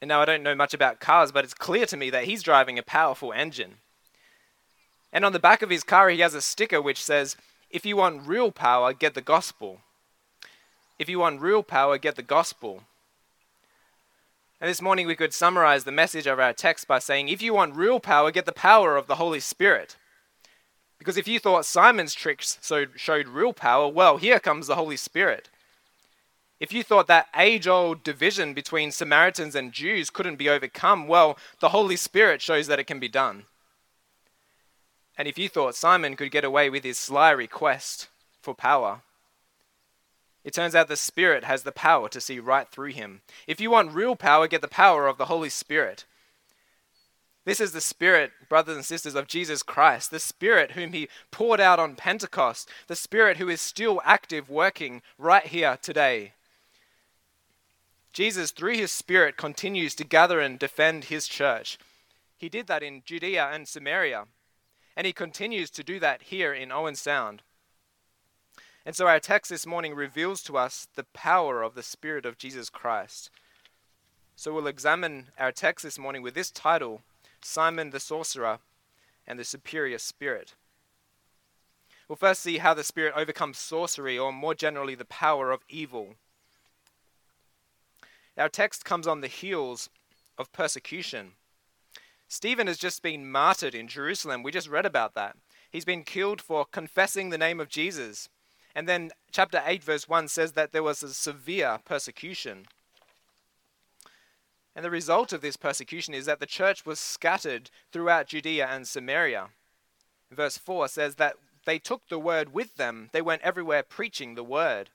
And 0.02 0.10
now 0.10 0.22
I 0.22 0.26
don't 0.26 0.44
know 0.44 0.56
much 0.56 0.74
about 0.74 1.00
cars, 1.00 1.32
but 1.32 1.44
it's 1.44 1.54
clear 1.54 1.86
to 1.88 1.98
me 1.98 2.10
that 2.12 2.26
he's 2.26 2.44
driving 2.44 2.78
a 2.78 2.84
powerful 2.84 3.34
engine. 3.34 3.76
And 5.12 5.26
on 5.26 5.34
the 5.34 5.40
back 5.40 5.62
of 5.62 5.70
his 5.70 5.84
car, 5.84 6.10
he 6.10 6.20
has 6.20 6.36
a 6.36 6.42
sticker 6.42 6.82
which 6.82 7.04
says, 7.04 7.36
If 7.72 7.86
you 7.86 7.98
want 7.98 8.28
real 8.28 8.52
power, 8.52 8.94
get 8.94 9.16
the 9.16 9.22
gospel. 9.22 9.82
If 11.00 11.10
you 11.10 11.20
want 11.20 11.42
real 11.42 11.64
power, 11.64 11.98
get 11.98 12.16
the 12.16 12.24
gospel. 12.24 12.84
And 14.60 14.70
this 14.70 14.82
morning 14.82 15.08
we 15.08 15.16
could 15.16 15.34
summarize 15.34 15.84
the 15.84 15.92
message 15.92 16.28
of 16.28 16.40
our 16.40 16.54
text 16.54 16.88
by 16.88 17.00
saying, 17.00 17.30
If 17.30 17.42
you 17.42 17.54
want 17.54 17.76
real 17.76 18.00
power, 18.00 18.32
get 18.32 18.46
the 18.46 18.52
power 18.52 18.98
of 18.98 19.08
the 19.08 19.16
Holy 19.16 19.40
Spirit. 19.40 19.96
Because 21.00 21.18
if 21.18 21.28
you 21.28 21.40
thought 21.40 21.66
Simon's 21.66 22.14
tricks 22.14 22.58
so 22.62 22.86
showed 22.96 23.28
real 23.28 23.54
power, 23.54 23.88
well, 23.88 24.18
here 24.18 24.40
comes 24.40 24.68
the 24.68 24.76
Holy 24.76 24.98
Spirit. 24.98 25.50
If 26.60 26.74
you 26.74 26.84
thought 26.84 27.08
that 27.08 27.28
age 27.36 27.68
old 27.68 28.04
division 28.04 28.54
between 28.54 28.92
Samaritans 28.92 29.54
and 29.54 29.72
Jews 29.72 30.10
couldn't 30.10 30.38
be 30.38 30.50
overcome, 30.50 31.08
well, 31.08 31.38
the 31.60 31.70
Holy 31.70 31.96
Spirit 31.96 32.42
shows 32.42 32.66
that 32.68 32.80
it 32.80 32.88
can 32.88 33.00
be 33.00 33.08
done. 33.08 33.44
And 35.18 35.28
if 35.28 35.38
you 35.38 35.50
thought 35.50 35.76
Simon 35.76 36.16
could 36.16 36.32
get 36.32 36.44
away 36.44 36.70
with 36.70 36.84
his 36.84 36.98
sly 36.98 37.32
request 37.32 38.08
for 38.42 38.56
power, 38.56 39.02
it 40.44 40.54
turns 40.54 40.76
out 40.76 40.88
the 40.88 40.96
Spirit 40.96 41.44
has 41.44 41.64
the 41.64 41.72
power 41.72 42.10
to 42.10 42.22
see 42.22 42.40
right 42.40 42.68
through 42.68 42.92
him. 42.92 43.22
If 43.48 43.60
you 43.60 43.70
want 43.70 43.94
real 43.94 44.16
power, 44.16 44.48
get 44.48 44.62
the 44.62 44.68
power 44.68 45.08
of 45.08 45.18
the 45.18 45.26
Holy 45.26 45.50
Spirit. 45.50 46.06
This 47.48 47.62
is 47.62 47.72
the 47.72 47.80
Spirit, 47.80 48.34
brothers 48.50 48.76
and 48.76 48.84
sisters, 48.84 49.16
of 49.16 49.30
Jesus 49.30 49.64
Christ, 49.64 50.12
the 50.12 50.20
Spirit 50.20 50.72
whom 50.72 50.92
He 50.92 51.08
poured 51.32 51.62
out 51.62 51.80
on 51.80 51.96
Pentecost, 51.96 52.70
the 52.88 52.96
Spirit 52.96 53.38
who 53.38 53.48
is 53.48 53.62
still 53.62 54.02
active, 54.04 54.50
working 54.50 55.02
right 55.18 55.46
here 55.46 55.78
today. 55.82 56.34
Jesus, 58.12 58.52
through 58.52 58.76
His 58.76 58.92
Spirit, 58.92 59.38
continues 59.38 59.96
to 59.96 60.04
gather 60.04 60.42
and 60.42 60.60
defend 60.60 61.06
His 61.06 61.26
church. 61.26 61.78
He 62.38 62.50
did 62.50 62.68
that 62.68 62.84
in 62.84 63.02
Judea 63.06 63.50
and 63.50 63.66
Samaria, 63.66 64.26
and 64.98 65.08
He 65.08 65.14
continues 65.14 65.70
to 65.70 65.86
do 65.86 66.02
that 66.02 66.24
here 66.24 66.54
in 66.54 66.70
Owen 66.70 66.96
Sound. 66.96 67.44
And 68.86 68.94
so 68.94 69.08
our 69.08 69.22
text 69.22 69.50
this 69.50 69.66
morning 69.66 69.96
reveals 69.96 70.42
to 70.44 70.58
us 70.58 70.90
the 70.96 71.06
power 71.14 71.64
of 71.64 71.76
the 71.76 71.84
Spirit 71.84 72.26
of 72.26 72.38
Jesus 72.38 72.70
Christ. 72.70 73.30
So 74.36 74.54
we'll 74.54 74.68
examine 74.68 75.28
our 75.40 75.54
text 75.54 75.84
this 75.86 75.98
morning 75.98 76.22
with 76.22 76.34
this 76.34 76.52
title 76.52 77.04
Simon 77.42 77.92
the 77.92 78.00
sorcerer, 78.00 78.60
and 79.28 79.38
the 79.38 79.44
superior 79.44 79.98
spirit. 79.98 80.56
We'll 82.08 82.16
first 82.16 82.42
see 82.42 82.60
how 82.60 82.74
the 82.74 82.84
spirit 82.84 83.14
overcomes 83.16 83.58
sorcery, 83.58 84.18
or 84.18 84.32
more 84.32 84.56
generally, 84.56 84.96
the 84.96 85.06
power 85.06 85.52
of 85.52 85.66
evil. 85.68 86.16
Our 88.38 88.50
text 88.50 88.86
comes 88.86 89.08
on 89.08 89.22
the 89.22 89.28
heels 89.28 89.90
of 90.38 90.54
persecution. 90.54 91.34
Stephen 92.30 92.68
has 92.68 92.78
just 92.78 93.02
been 93.02 93.30
martyred 93.30 93.74
in 93.76 93.88
Jerusalem. 93.88 94.44
We 94.44 94.52
just 94.52 94.70
read 94.70 94.86
about 94.86 95.16
that. 95.16 95.36
He 95.72 95.78
He's 95.78 95.86
been 95.86 96.04
killed 96.04 96.42
for 96.42 96.66
confessing 96.66 97.30
the 97.30 97.38
name 97.38 97.60
of 97.60 97.70
Jesus. 97.70 98.30
And 98.74 98.88
then 98.88 99.12
chapter 99.32 99.62
8, 99.66 99.84
verse 99.84 100.08
1 100.08 100.28
says 100.28 100.54
that 100.54 100.72
there 100.72 100.84
was 100.84 101.04
a 101.04 101.14
severe 101.14 101.80
persecution. 101.84 102.68
And 104.78 104.86
the 104.86 104.92
result 104.92 105.34
of 105.34 105.42
this 105.42 105.58
persecution 105.58 106.14
is 106.14 106.28
that 106.28 106.40
the 106.40 106.46
church 106.46 106.86
was 106.86 107.00
scattered 107.00 107.72
throughout 107.92 108.28
Judea 108.28 108.68
and 108.68 108.88
Samaria. 108.88 109.48
Verse 110.30 110.60
4 110.60 110.88
says 110.88 111.16
that 111.16 111.38
they 111.66 111.80
took 111.80 112.08
the 112.08 112.20
word 112.20 112.54
with 112.54 112.76
them, 112.76 113.10
they 113.12 113.24
went 113.24 113.42
everywhere 113.42 113.82
preaching 113.82 114.36
the 114.36 114.44
word. 114.44 114.92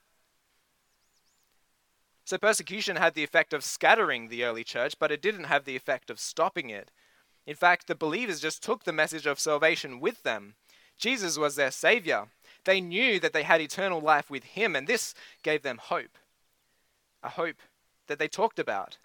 So 2.24 2.38
persecution 2.38 2.94
had 2.94 3.14
the 3.14 3.24
effect 3.24 3.52
of 3.52 3.64
scattering 3.64 4.28
the 4.28 4.44
early 4.44 4.62
church, 4.62 4.94
but 5.00 5.10
it 5.10 5.20
didn't 5.20 5.44
have 5.44 5.64
the 5.64 5.74
effect 5.74 6.10
of 6.10 6.20
stopping 6.20 6.70
it. 6.70 6.92
In 7.44 7.56
fact, 7.56 7.88
the 7.88 7.96
believers 7.96 8.38
just 8.40 8.62
took 8.62 8.84
the 8.84 8.92
message 8.92 9.26
of 9.26 9.40
salvation 9.40 9.98
with 9.98 10.22
them. 10.22 10.54
Jesus 10.96 11.36
was 11.36 11.56
their 11.56 11.72
Savior. 11.72 12.28
They 12.64 12.80
knew 12.80 13.18
that 13.18 13.32
they 13.32 13.42
had 13.42 13.60
eternal 13.60 14.00
life 14.00 14.30
with 14.30 14.44
Him, 14.44 14.76
and 14.76 14.86
this 14.86 15.12
gave 15.42 15.62
them 15.62 15.78
hope. 15.78 16.16
A 17.24 17.30
hope 17.30 17.56
that 18.06 18.20
they 18.20 18.28
talked 18.28 18.60
about, 18.60 18.98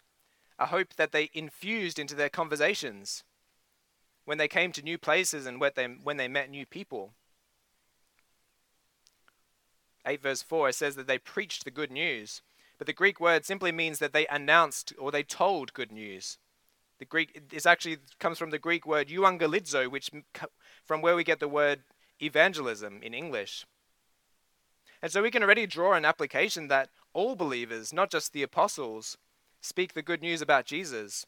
a 0.59 0.67
hope 0.67 0.95
that 0.95 1.11
they 1.11 1.29
infused 1.33 1.99
into 1.99 2.15
their 2.15 2.29
conversations 2.29 3.23
when 4.25 4.37
they 4.37 4.47
came 4.47 4.71
to 4.73 4.81
new 4.81 4.97
places 4.97 5.45
and 5.45 5.61
when 5.61 6.17
they, 6.17 6.27
met 6.27 6.49
new 6.49 6.65
people. 6.65 7.13
8 10.05 10.21
verse 10.21 10.41
4 10.41 10.71
says 10.71 10.95
that 10.95 11.07
they 11.07 11.17
preached 11.17 11.63
the 11.63 11.71
good 11.71 11.91
news. 11.91 12.41
But 12.77 12.87
the 12.87 12.93
Greek 12.93 13.19
word 13.19 13.45
simply 13.45 13.71
means 13.71 13.99
that 13.99 14.13
they 14.13 14.27
announced 14.27 14.93
or 14.99 15.11
they 15.11 15.23
told 15.23 15.73
good 15.73 15.91
news. 15.91 16.37
The 16.99 17.05
Greek 17.05 17.49
this 17.49 17.65
actually 17.65 17.99
comes 18.19 18.37
from 18.37 18.49
the 18.49 18.59
Greek 18.59 18.85
word 18.85 19.07
euangelizo, 19.07 19.89
which 19.89 20.11
from 20.83 21.01
where 21.01 21.15
we 21.15 21.23
get 21.23 21.39
the 21.39 21.47
word 21.47 21.83
evangelism 22.21 23.01
in 23.01 23.13
English. 23.13 23.65
And 25.01 25.11
so 25.11 25.21
we 25.21 25.31
can 25.31 25.43
already 25.43 25.67
draw 25.67 25.93
an 25.93 26.05
application 26.05 26.67
that 26.67 26.89
all 27.13 27.35
believers, 27.35 27.93
not 27.93 28.09
just 28.09 28.33
the 28.33 28.43
apostles, 28.43 29.17
speak 29.67 29.93
the 29.93 30.01
good 30.01 30.21
news 30.21 30.41
about 30.41 30.65
Jesus. 30.65 31.25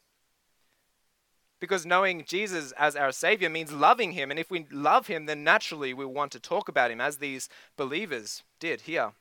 Because 1.60 1.84
knowing 1.84 2.24
Jesus 2.24 2.72
as 2.72 2.96
our 2.96 3.12
Savior 3.12 3.50
means 3.50 3.70
loving 3.70 4.12
Him. 4.12 4.30
And 4.30 4.40
if 4.40 4.50
we 4.50 4.66
love 4.72 5.08
Him, 5.08 5.26
then 5.26 5.44
naturally 5.44 5.92
we 5.92 6.06
want 6.06 6.32
to 6.32 6.40
talk 6.40 6.68
about 6.68 6.90
Him 6.90 7.00
as 7.00 7.18
these 7.18 7.48
believers 7.76 8.42
did 8.58 8.82
here. 8.82 9.12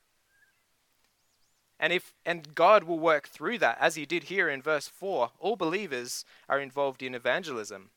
And 1.79 1.93
if 1.93 2.13
and 2.25 2.53
God 2.55 2.83
will 2.83 2.99
work 2.99 3.27
through 3.27 3.57
that 3.59 3.77
as 3.79 3.95
he 3.95 4.05
did 4.05 4.23
here 4.23 4.49
in 4.49 4.61
verse 4.61 4.87
4. 4.87 5.31
All 5.39 5.55
believers 5.55 6.25
are 6.49 6.59
involved 6.59 7.01
in 7.01 7.15
evangelism. 7.15 7.91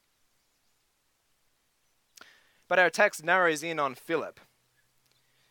But 2.69 2.79
our 2.79 2.91
text 2.91 3.25
narrows 3.25 3.63
in 3.63 3.81
on 3.81 3.97
Philip. 3.97 4.39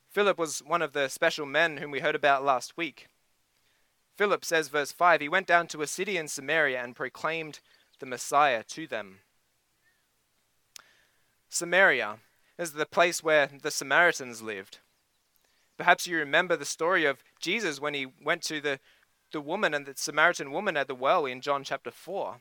Philip 0.09 0.37
was 0.37 0.59
one 0.59 0.81
of 0.81 0.93
the 0.93 1.09
special 1.09 1.45
men 1.45 1.77
whom 1.77 1.91
we 1.91 1.99
heard 1.99 2.15
about 2.15 2.43
last 2.43 2.77
week. 2.77 3.07
Philip 4.17 4.45
says 4.45 4.67
verse 4.67 4.91
5, 4.91 5.21
he 5.21 5.29
went 5.29 5.47
down 5.47 5.67
to 5.67 5.81
a 5.81 5.87
city 5.87 6.17
in 6.17 6.27
Samaria 6.27 6.83
and 6.83 6.95
proclaimed 6.95 7.59
the 7.99 8.05
Messiah 8.05 8.63
to 8.63 8.87
them. 8.87 9.19
Samaria 11.49 12.17
is 12.57 12.73
the 12.73 12.85
place 12.85 13.23
where 13.23 13.49
the 13.61 13.71
Samaritans 13.71 14.41
lived. 14.41 14.79
Perhaps 15.77 16.07
you 16.07 16.17
remember 16.17 16.55
the 16.55 16.65
story 16.65 17.05
of 17.05 17.23
Jesus 17.39 17.81
when 17.81 17.93
he 17.93 18.05
went 18.23 18.43
to 18.43 18.61
the, 18.61 18.79
the 19.31 19.41
woman 19.41 19.73
and 19.73 19.85
the 19.85 19.93
Samaritan 19.95 20.51
woman 20.51 20.77
at 20.77 20.87
the 20.87 20.95
well 20.95 21.25
in 21.25 21.41
John 21.41 21.63
chapter 21.63 21.91
4. 21.91 22.37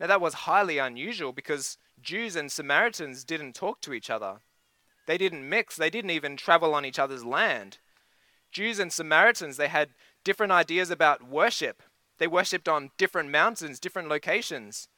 Now, 0.00 0.06
that 0.06 0.20
was 0.20 0.34
highly 0.34 0.78
unusual 0.78 1.32
because 1.32 1.78
Jews 2.02 2.34
and 2.34 2.50
Samaritans 2.50 3.22
didn't 3.22 3.54
talk 3.54 3.80
to 3.82 3.92
each 3.92 4.10
other. 4.10 4.38
They 5.06 5.18
didn't 5.18 5.48
mix, 5.48 5.76
they 5.76 5.90
didn't 5.90 6.10
even 6.10 6.36
travel 6.36 6.74
on 6.74 6.84
each 6.84 6.98
other's 6.98 7.24
land. 7.24 7.78
Jews 8.50 8.78
and 8.78 8.92
Samaritans, 8.92 9.56
they 9.56 9.68
had 9.68 9.90
different 10.24 10.52
ideas 10.52 10.90
about 10.90 11.26
worship. 11.26 11.82
They 12.18 12.26
worshipped 12.26 12.68
on 12.68 12.90
different 12.98 13.30
mountains, 13.30 13.80
different 13.80 14.08
locations. 14.08 14.88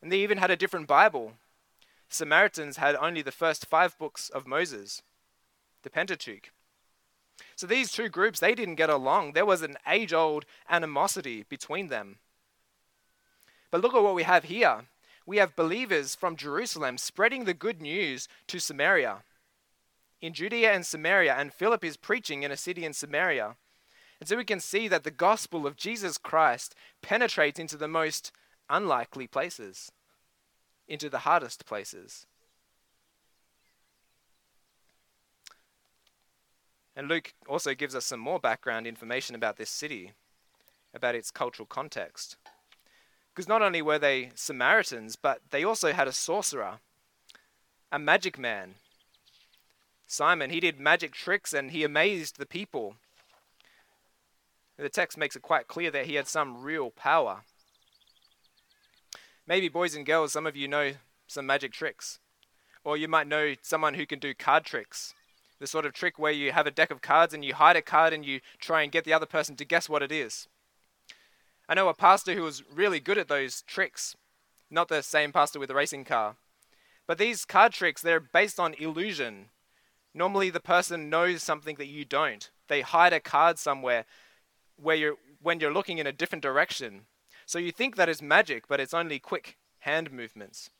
And 0.00 0.12
they 0.12 0.20
even 0.20 0.38
had 0.38 0.50
a 0.50 0.56
different 0.56 0.86
Bible. 0.86 1.34
Samaritans 2.08 2.76
had 2.76 2.94
only 2.96 3.22
the 3.22 3.32
first 3.32 3.66
five 3.66 3.98
books 3.98 4.28
of 4.28 4.46
Moses, 4.46 5.02
the 5.82 5.90
Pentateuch. 5.90 6.50
So 7.56 7.66
these 7.66 7.90
two 7.90 8.08
groups, 8.08 8.40
they 8.40 8.54
didn't 8.54 8.76
get 8.76 8.90
along. 8.90 9.32
There 9.32 9.46
was 9.46 9.62
an 9.62 9.76
age 9.88 10.12
old 10.12 10.44
animosity 10.68 11.44
between 11.48 11.88
them. 11.88 12.18
But 13.70 13.80
look 13.80 13.94
at 13.94 14.02
what 14.02 14.14
we 14.14 14.22
have 14.22 14.44
here. 14.44 14.84
We 15.26 15.38
have 15.38 15.56
believers 15.56 16.14
from 16.14 16.36
Jerusalem 16.36 16.98
spreading 16.98 17.44
the 17.44 17.54
good 17.54 17.80
news 17.80 18.28
to 18.48 18.60
Samaria. 18.60 19.24
In 20.20 20.32
Judea 20.32 20.72
and 20.72 20.86
Samaria, 20.86 21.34
and 21.34 21.52
Philip 21.52 21.84
is 21.84 21.96
preaching 21.96 22.42
in 22.42 22.52
a 22.52 22.56
city 22.56 22.84
in 22.84 22.92
Samaria. 22.92 23.56
And 24.20 24.28
so 24.28 24.36
we 24.36 24.44
can 24.44 24.60
see 24.60 24.88
that 24.88 25.04
the 25.04 25.10
gospel 25.10 25.66
of 25.66 25.76
Jesus 25.76 26.18
Christ 26.18 26.74
penetrates 27.02 27.58
into 27.58 27.76
the 27.76 27.88
most 27.88 28.32
unlikely 28.70 29.26
places, 29.26 29.92
into 30.88 31.08
the 31.10 31.20
hardest 31.20 31.66
places. 31.66 32.26
And 36.96 37.08
Luke 37.08 37.34
also 37.48 37.74
gives 37.74 37.94
us 37.94 38.06
some 38.06 38.20
more 38.20 38.38
background 38.38 38.86
information 38.86 39.34
about 39.34 39.56
this 39.56 39.70
city, 39.70 40.12
about 40.94 41.14
its 41.14 41.30
cultural 41.30 41.66
context. 41.66 42.36
Because 43.34 43.48
not 43.48 43.62
only 43.62 43.82
were 43.82 43.98
they 43.98 44.30
Samaritans, 44.36 45.16
but 45.16 45.40
they 45.50 45.64
also 45.64 45.92
had 45.92 46.06
a 46.06 46.12
sorcerer, 46.12 46.78
a 47.90 47.98
magic 47.98 48.38
man. 48.38 48.76
Simon, 50.06 50.50
he 50.50 50.60
did 50.60 50.78
magic 50.78 51.12
tricks 51.12 51.52
and 51.52 51.72
he 51.72 51.82
amazed 51.82 52.38
the 52.38 52.46
people. 52.46 52.94
The 54.76 54.88
text 54.88 55.16
makes 55.16 55.36
it 55.36 55.42
quite 55.42 55.68
clear 55.68 55.90
that 55.90 56.06
he 56.06 56.14
had 56.14 56.26
some 56.26 56.62
real 56.62 56.90
power. 56.90 57.42
Maybe, 59.46 59.68
boys 59.68 59.94
and 59.94 60.06
girls, 60.06 60.32
some 60.32 60.46
of 60.46 60.56
you 60.56 60.68
know 60.68 60.92
some 61.26 61.46
magic 61.46 61.72
tricks. 61.72 62.18
Or 62.82 62.96
you 62.96 63.08
might 63.08 63.26
know 63.26 63.54
someone 63.62 63.94
who 63.94 64.06
can 64.06 64.18
do 64.18 64.34
card 64.34 64.64
tricks 64.64 65.14
the 65.64 65.68
sort 65.68 65.86
of 65.86 65.92
trick 65.92 66.18
where 66.18 66.32
you 66.32 66.52
have 66.52 66.66
a 66.66 66.70
deck 66.70 66.90
of 66.90 67.00
cards 67.00 67.32
and 67.32 67.44
you 67.44 67.54
hide 67.54 67.74
a 67.74 67.80
card 67.80 68.12
and 68.12 68.24
you 68.24 68.40
try 68.58 68.82
and 68.82 68.92
get 68.92 69.04
the 69.04 69.12
other 69.12 69.26
person 69.26 69.56
to 69.56 69.64
guess 69.64 69.88
what 69.88 70.02
it 70.02 70.12
is. 70.12 70.48
I 71.68 71.74
know 71.74 71.88
a 71.88 71.94
pastor 71.94 72.34
who 72.34 72.42
was 72.42 72.62
really 72.70 73.00
good 73.00 73.16
at 73.16 73.28
those 73.28 73.62
tricks, 73.62 74.16
not 74.70 74.88
the 74.88 75.02
same 75.02 75.32
pastor 75.32 75.58
with 75.58 75.70
a 75.70 75.74
racing 75.74 76.04
car. 76.04 76.36
But 77.06 77.16
these 77.16 77.44
card 77.44 77.72
tricks, 77.72 78.02
they're 78.02 78.20
based 78.20 78.60
on 78.60 78.74
illusion. 78.74 79.46
Normally, 80.12 80.50
the 80.50 80.60
person 80.60 81.08
knows 81.08 81.42
something 81.42 81.76
that 81.76 81.86
you 81.86 82.04
don't. 82.04 82.50
They 82.68 82.82
hide 82.82 83.12
a 83.12 83.20
card 83.20 83.58
somewhere 83.58 84.04
where 84.76 84.96
you're, 84.96 85.16
when 85.40 85.60
you're 85.60 85.72
looking 85.72 85.98
in 85.98 86.06
a 86.06 86.12
different 86.12 86.42
direction. 86.42 87.02
So 87.46 87.58
you 87.58 87.72
think 87.72 87.96
that 87.96 88.08
is 88.08 88.22
magic, 88.22 88.68
but 88.68 88.80
it's 88.80 88.94
only 88.94 89.18
quick 89.18 89.56
hand 89.80 90.10
movements. 90.10 90.70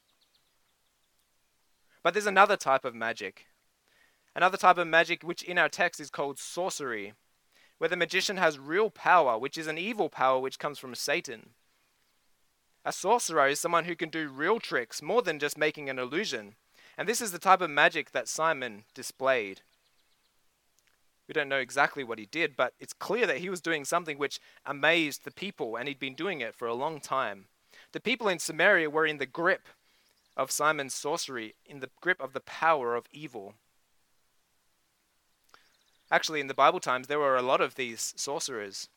But 2.03 2.15
there's 2.15 2.27
another 2.27 2.57
type 2.57 2.85
of 2.85 2.95
magic, 2.95 3.47
Another 4.37 4.57
type 4.57 4.79
of 4.79 4.89
magic, 4.89 5.23
which 5.23 5.43
in 5.43 5.59
our 5.59 5.69
text 5.69 6.01
is 6.01 6.11
called 6.11 6.39
sorcery, 6.39 7.15
where 7.79 7.89
the 7.89 7.97
magician 7.97 8.37
has 8.37 8.59
real 8.59 8.91
power, 8.91 9.39
which 9.39 9.57
is 9.57 9.69
an 9.69 9.79
evil 9.79 10.09
power 10.09 10.41
which 10.41 10.59
comes 10.59 10.79
from 10.79 10.95
Satan. 10.95 11.51
A 12.85 12.93
sorcerer 12.93 13.49
is 13.49 13.61
someone 13.61 13.85
who 13.85 13.95
can 13.95 14.11
do 14.11 14.29
real 14.29 14.59
tricks 14.59 15.01
more 15.01 15.23
than 15.23 15.39
just 15.39 15.57
making 15.57 15.89
an 15.89 15.99
illusion. 15.99 16.57
And 16.99 17.09
this 17.09 17.21
is 17.21 17.33
the 17.33 17.39
type 17.39 17.61
of 17.61 17.71
magic 17.71 18.11
that 18.11 18.29
Simon 18.29 18.85
displayed. 18.93 19.63
We 21.27 21.33
don't 21.33 21.49
know 21.49 21.59
exactly 21.59 22.05
what 22.05 22.19
he 22.19 22.27
did, 22.27 22.57
but 22.57 22.75
it's 22.79 22.93
clear 22.93 23.27
that 23.27 23.39
he 23.39 23.49
was 23.49 23.61
doing 23.61 23.85
something 23.85 24.19
which 24.19 24.41
amazed 24.67 25.25
the 25.25 25.31
people, 25.31 25.77
and 25.77 25.89
he'd 25.89 25.99
been 25.99 26.15
doing 26.15 26.41
it 26.41 26.55
for 26.55 26.69
a 26.69 26.75
long 26.75 27.01
time. 27.01 27.47
The 27.93 28.01
people 28.01 28.29
in 28.29 28.39
Samaria 28.39 28.91
were 28.91 29.07
in 29.07 29.19
the 29.19 29.27
grip 29.27 29.69
of 30.37 30.51
Simon's 30.51 30.95
sorcery, 30.95 31.55
in 31.65 31.81
the 31.81 31.91
grip 32.01 32.21
of 32.21 32.33
the 32.33 32.41
power 32.41 32.95
of 32.95 33.09
evil. 33.13 33.55
Actually, 36.11 36.41
in 36.41 36.49
the 36.49 36.55
Bible 36.55 36.81
times, 36.81 37.07
there 37.07 37.19
were 37.19 37.37
a 37.37 37.43
lot 37.43 37.61
of 37.61 37.77
these 37.77 38.13
sorcerers. 38.17 38.89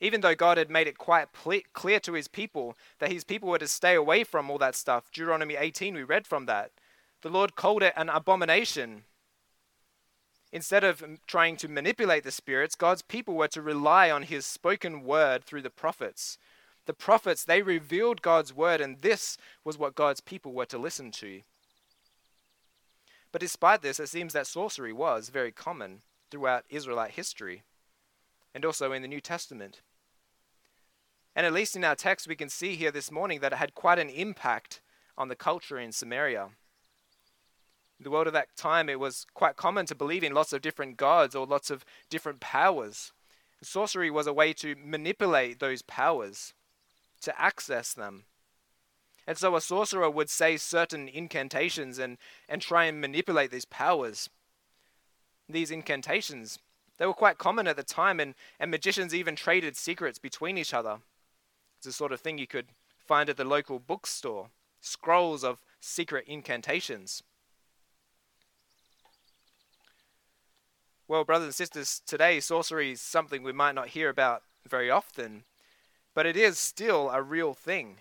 Even 0.00 0.22
though 0.22 0.34
God 0.34 0.56
had 0.56 0.70
made 0.70 0.86
it 0.86 0.96
quite 0.96 1.28
clear 1.74 2.00
to 2.00 2.12
his 2.14 2.26
people 2.26 2.74
that 2.98 3.12
his 3.12 3.24
people 3.24 3.50
were 3.50 3.58
to 3.58 3.68
stay 3.68 3.94
away 3.94 4.24
from 4.24 4.50
all 4.50 4.58
that 4.58 4.74
stuff, 4.74 5.10
Deuteronomy 5.12 5.56
18, 5.56 5.94
we 5.94 6.02
read 6.02 6.26
from 6.26 6.46
that, 6.46 6.70
the 7.20 7.28
Lord 7.28 7.54
called 7.54 7.82
it 7.82 7.92
an 7.96 8.08
abomination. 8.08 9.04
Instead 10.52 10.82
of 10.82 11.04
trying 11.26 11.56
to 11.56 11.68
manipulate 11.68 12.24
the 12.24 12.30
spirits, 12.30 12.74
God's 12.74 13.02
people 13.02 13.34
were 13.34 13.48
to 13.48 13.62
rely 13.62 14.10
on 14.10 14.24
his 14.24 14.44
spoken 14.44 15.04
word 15.04 15.44
through 15.44 15.62
the 15.62 15.70
prophets. 15.70 16.38
The 16.86 16.94
prophets, 16.94 17.44
they 17.44 17.62
revealed 17.62 18.22
God's 18.22 18.52
word, 18.52 18.80
and 18.80 19.00
this 19.00 19.36
was 19.64 19.78
what 19.78 19.94
God's 19.94 20.20
people 20.20 20.52
were 20.52 20.66
to 20.66 20.78
listen 20.78 21.12
to. 21.12 21.42
But 23.32 23.40
despite 23.40 23.82
this, 23.82 24.00
it 24.00 24.08
seems 24.08 24.32
that 24.32 24.46
sorcery 24.46 24.92
was 24.92 25.28
very 25.28 25.52
common 25.52 26.00
throughout 26.30 26.64
Israelite 26.68 27.12
history 27.12 27.62
and 28.54 28.64
also 28.64 28.92
in 28.92 29.02
the 29.02 29.08
New 29.08 29.20
Testament. 29.20 29.82
And 31.36 31.46
at 31.46 31.52
least 31.52 31.76
in 31.76 31.84
our 31.84 31.94
text, 31.94 32.26
we 32.26 32.34
can 32.34 32.48
see 32.48 32.74
here 32.74 32.90
this 32.90 33.10
morning 33.10 33.38
that 33.40 33.52
it 33.52 33.56
had 33.56 33.74
quite 33.74 34.00
an 34.00 34.08
impact 34.08 34.80
on 35.16 35.28
the 35.28 35.36
culture 35.36 35.78
in 35.78 35.92
Samaria. 35.92 36.48
In 38.00 38.04
the 38.04 38.10
world 38.10 38.26
of 38.26 38.32
that 38.32 38.56
time, 38.56 38.88
it 38.88 38.98
was 38.98 39.26
quite 39.34 39.56
common 39.56 39.84
to 39.84 39.94
believe 39.94 40.24
in 40.24 40.32
lots 40.32 40.54
of 40.54 40.62
different 40.62 40.96
gods 40.96 41.34
or 41.34 41.46
lots 41.46 41.68
of 41.68 41.84
different 42.08 42.40
powers. 42.40 43.12
Sorcery 43.62 44.10
was 44.10 44.26
a 44.26 44.32
way 44.32 44.54
to 44.54 44.74
manipulate 44.82 45.58
those 45.58 45.82
powers, 45.82 46.54
to 47.20 47.38
access 47.38 47.92
them. 47.92 48.24
And 49.26 49.36
so 49.36 49.54
a 49.54 49.60
sorcerer 49.60 50.08
would 50.08 50.30
say 50.30 50.56
certain 50.56 51.08
incantations 51.08 51.98
and, 51.98 52.16
and 52.48 52.62
try 52.62 52.86
and 52.86 53.02
manipulate 53.02 53.50
these 53.50 53.66
powers. 53.66 54.30
These 55.46 55.70
incantations, 55.70 56.58
they 56.96 57.04
were 57.04 57.12
quite 57.12 57.36
common 57.36 57.68
at 57.68 57.76
the 57.76 57.82
time, 57.82 58.18
and, 58.18 58.34
and 58.58 58.70
magicians 58.70 59.14
even 59.14 59.36
traded 59.36 59.76
secrets 59.76 60.18
between 60.18 60.56
each 60.56 60.72
other. 60.72 61.00
It's 61.76 61.84
the 61.84 61.92
sort 61.92 62.12
of 62.12 62.20
thing 62.20 62.38
you 62.38 62.46
could 62.46 62.68
find 63.06 63.28
at 63.28 63.36
the 63.36 63.44
local 63.44 63.78
bookstore 63.78 64.48
scrolls 64.80 65.44
of 65.44 65.60
secret 65.80 66.24
incantations. 66.26 67.22
Well, 71.10 71.24
brothers 71.24 71.46
and 71.46 71.54
sisters, 71.56 72.02
today 72.06 72.38
sorcery 72.38 72.92
is 72.92 73.00
something 73.00 73.42
we 73.42 73.50
might 73.50 73.74
not 73.74 73.88
hear 73.88 74.08
about 74.10 74.44
very 74.64 74.88
often, 74.88 75.42
but 76.14 76.24
it 76.24 76.36
is 76.36 76.56
still 76.56 77.10
a 77.10 77.20
real 77.20 77.52
thing. 77.52 77.96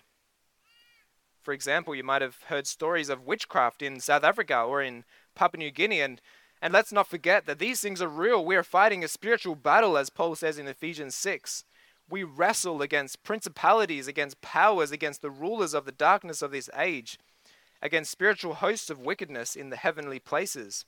For 1.42 1.52
example, 1.52 1.96
you 1.96 2.04
might 2.04 2.22
have 2.22 2.44
heard 2.50 2.68
stories 2.68 3.10
of 3.10 3.26
witchcraft 3.26 3.82
in 3.82 4.00
South 4.00 4.24
Africa 4.24 4.62
or 4.62 4.84
in 4.84 5.06
Papua 5.34 5.58
New 5.58 5.72
Guinea, 5.72 6.02
and, 6.02 6.22
and 6.62 6.72
let's 6.72 6.92
not 6.92 7.08
forget 7.08 7.48
that 7.48 7.58
these 7.58 7.82
things 7.82 8.00
are 8.00 8.08
real. 8.08 8.46
We 8.46 8.56
are 8.56 8.62
fighting 8.62 9.04
a 9.04 9.08
spiritual 9.08 9.56
battle, 9.56 9.98
as 9.98 10.12
Paul 10.12 10.36
says 10.36 10.60
in 10.60 10.68
Ephesians 10.68 11.16
6. 11.16 11.64
We 12.12 12.24
wrestle 12.24 12.84
against 12.84 13.24
principalities, 13.24 14.08
against 14.08 14.42
powers, 14.42 14.92
against 14.92 15.24
the 15.24 15.32
rulers 15.32 15.74
of 15.74 15.86
the 15.86 15.92
darkness 15.92 16.44
of 16.44 16.52
this 16.52 16.70
age, 16.78 17.18
against 17.82 18.12
spiritual 18.12 18.54
hosts 18.54 18.92
of 18.92 19.00
wickedness 19.00 19.56
in 19.56 19.72
the 19.72 19.78
heavenly 19.78 20.20
places. 20.20 20.86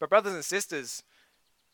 But, 0.00 0.10
brothers 0.10 0.34
and 0.34 0.44
sisters, 0.44 1.02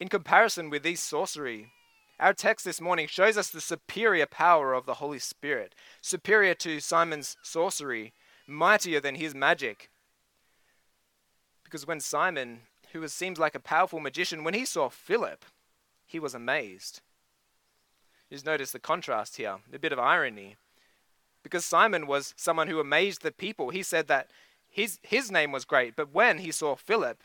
in 0.01 0.09
comparison 0.09 0.71
with 0.71 0.83
these 0.83 1.01
sorcery, 1.01 1.73
our 2.19 2.33
text 2.33 2.65
this 2.65 2.81
morning 2.81 3.07
shows 3.07 3.37
us 3.37 3.51
the 3.51 3.61
superior 3.61 4.27
power 4.27 4.73
of 4.73 4.87
the 4.87 4.95
Holy 4.95 5.19
Spirit, 5.19 5.75
superior 6.01 6.55
to 6.55 6.81
Simon's 6.81 7.37
sorcery, 7.43 8.13
mightier 8.47 9.01
than 9.01 9.17
his 9.17 9.35
magic. 9.35 9.91
Because 11.65 11.87
when 11.87 12.01
Simon, 12.01 12.61
who 12.93 13.07
seems 13.09 13.39
like 13.39 13.55
a 13.55 13.61
powerful 13.61 14.01
magician, 14.01 14.45
when 14.45 14.55
he 14.55 14.65
saw 14.65 14.89
Philip, 14.89 15.45
he 16.07 16.19
was 16.19 16.35
amazed. 16.35 17.01
Just 18.31 18.47
notice 18.47 18.73
the 18.73 18.79
contrast 18.79 19.37
here, 19.37 19.59
a 19.73 19.79
bit 19.79 19.93
of 19.93 19.99
irony. 19.99 20.57
Because 21.43 21.65
Simon 21.65 22.07
was 22.07 22.33
someone 22.37 22.69
who 22.69 22.81
amazed 22.81 23.23
the 23.23 23.33
people, 23.33 23.71
he 23.71 23.83
said 23.83 24.09
that 24.09 24.31
his, 24.69 24.99
his 25.03 25.31
name 25.31 25.53
was 25.53 25.65
great, 25.65 25.95
but 25.95 26.13
when 26.13 26.39
he 26.39 26.51
saw 26.51 26.75
Philip, 26.75 27.23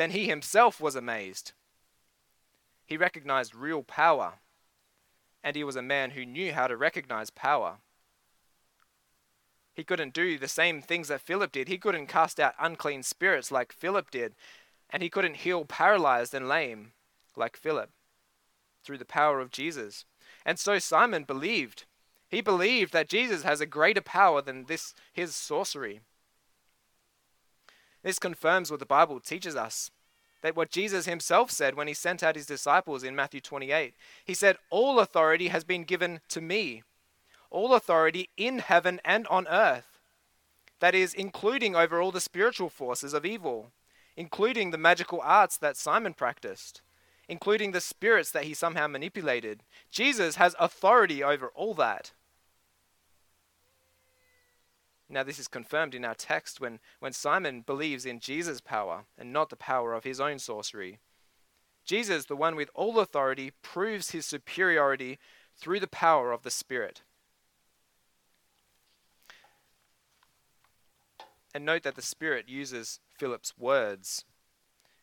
then 0.00 0.12
he 0.12 0.26
himself 0.26 0.80
was 0.80 0.96
amazed. 0.96 1.52
He 2.86 2.96
recognized 2.96 3.54
real 3.54 3.82
power, 3.82 4.40
and 5.44 5.54
he 5.54 5.62
was 5.62 5.76
a 5.76 5.82
man 5.82 6.12
who 6.12 6.24
knew 6.24 6.54
how 6.54 6.68
to 6.68 6.74
recognize 6.74 7.28
power. 7.28 7.76
He 9.74 9.84
couldn't 9.84 10.14
do 10.14 10.38
the 10.38 10.48
same 10.48 10.80
things 10.80 11.08
that 11.08 11.20
Philip 11.20 11.52
did. 11.52 11.68
He 11.68 11.76
couldn't 11.76 12.06
cast 12.06 12.40
out 12.40 12.54
unclean 12.58 13.02
spirits 13.02 13.52
like 13.52 13.74
Philip 13.74 14.10
did, 14.10 14.34
and 14.88 15.02
he 15.02 15.10
couldn't 15.10 15.36
heal 15.36 15.66
paralyzed 15.66 16.32
and 16.32 16.48
lame 16.48 16.92
like 17.36 17.54
Philip 17.54 17.90
through 18.82 18.96
the 18.96 19.04
power 19.04 19.38
of 19.38 19.50
Jesus. 19.50 20.06
And 20.46 20.58
so 20.58 20.78
Simon 20.78 21.24
believed. 21.24 21.84
He 22.26 22.40
believed 22.40 22.94
that 22.94 23.10
Jesus 23.10 23.42
has 23.42 23.60
a 23.60 23.66
greater 23.66 24.00
power 24.00 24.40
than 24.40 24.64
this 24.64 24.94
his 25.12 25.34
sorcery. 25.34 26.00
This 28.02 28.18
confirms 28.18 28.70
what 28.70 28.80
the 28.80 28.86
Bible 28.86 29.20
teaches 29.20 29.56
us. 29.56 29.90
That 30.42 30.56
what 30.56 30.70
Jesus 30.70 31.04
himself 31.04 31.50
said 31.50 31.74
when 31.74 31.86
he 31.86 31.94
sent 31.94 32.22
out 32.22 32.36
his 32.36 32.46
disciples 32.46 33.02
in 33.02 33.14
Matthew 33.14 33.40
28. 33.40 33.94
He 34.24 34.34
said, 34.34 34.56
All 34.70 34.98
authority 34.98 35.48
has 35.48 35.64
been 35.64 35.84
given 35.84 36.20
to 36.28 36.40
me, 36.40 36.82
all 37.50 37.74
authority 37.74 38.30
in 38.36 38.60
heaven 38.60 39.00
and 39.04 39.26
on 39.26 39.46
earth. 39.48 40.00
That 40.80 40.94
is, 40.94 41.12
including 41.12 41.76
over 41.76 42.00
all 42.00 42.10
the 42.10 42.22
spiritual 42.22 42.70
forces 42.70 43.12
of 43.12 43.26
evil, 43.26 43.72
including 44.16 44.70
the 44.70 44.78
magical 44.78 45.20
arts 45.22 45.58
that 45.58 45.76
Simon 45.76 46.14
practiced, 46.14 46.80
including 47.28 47.72
the 47.72 47.80
spirits 47.80 48.30
that 48.30 48.44
he 48.44 48.54
somehow 48.54 48.86
manipulated. 48.86 49.62
Jesus 49.90 50.36
has 50.36 50.56
authority 50.58 51.22
over 51.22 51.48
all 51.54 51.74
that. 51.74 52.12
Now, 55.12 55.24
this 55.24 55.40
is 55.40 55.48
confirmed 55.48 55.96
in 55.96 56.04
our 56.04 56.14
text 56.14 56.60
when, 56.60 56.78
when 57.00 57.12
Simon 57.12 57.62
believes 57.62 58.06
in 58.06 58.20
Jesus' 58.20 58.60
power 58.60 59.06
and 59.18 59.32
not 59.32 59.50
the 59.50 59.56
power 59.56 59.92
of 59.92 60.04
his 60.04 60.20
own 60.20 60.38
sorcery. 60.38 61.00
Jesus, 61.84 62.26
the 62.26 62.36
one 62.36 62.54
with 62.54 62.70
all 62.74 63.00
authority, 63.00 63.50
proves 63.60 64.12
his 64.12 64.24
superiority 64.24 65.18
through 65.56 65.80
the 65.80 65.88
power 65.88 66.30
of 66.30 66.44
the 66.44 66.50
Spirit. 66.50 67.02
And 71.52 71.64
note 71.64 71.82
that 71.82 71.96
the 71.96 72.02
Spirit 72.02 72.48
uses 72.48 73.00
Philip's 73.18 73.54
words. 73.58 74.24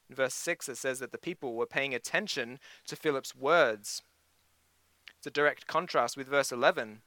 In 0.09 0.15
verse 0.15 0.35
6, 0.35 0.69
it 0.69 0.77
says 0.77 0.99
that 0.99 1.11
the 1.11 1.17
people 1.17 1.55
were 1.55 1.65
paying 1.65 1.93
attention 1.93 2.59
to 2.85 2.95
Philip's 2.95 3.35
words. 3.35 4.01
It's 5.17 5.27
a 5.27 5.31
direct 5.31 5.67
contrast 5.67 6.15
with 6.15 6.29
verse 6.29 6.53
11, 6.53 7.01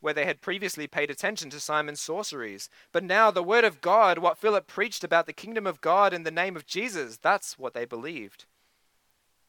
where 0.00 0.14
they 0.14 0.24
had 0.24 0.40
previously 0.40 0.86
paid 0.86 1.10
attention 1.10 1.50
to 1.50 1.60
Simon's 1.60 2.00
sorceries. 2.00 2.68
But 2.92 3.04
now 3.04 3.30
the 3.30 3.42
word 3.42 3.64
of 3.64 3.80
God, 3.80 4.18
what 4.18 4.38
Philip 4.38 4.66
preached 4.66 5.02
about 5.02 5.26
the 5.26 5.32
kingdom 5.32 5.66
of 5.66 5.80
God 5.80 6.12
in 6.12 6.22
the 6.22 6.30
name 6.30 6.56
of 6.56 6.66
Jesus, 6.66 7.18
that's 7.20 7.58
what 7.58 7.74
they 7.74 7.84
believed. 7.84 8.44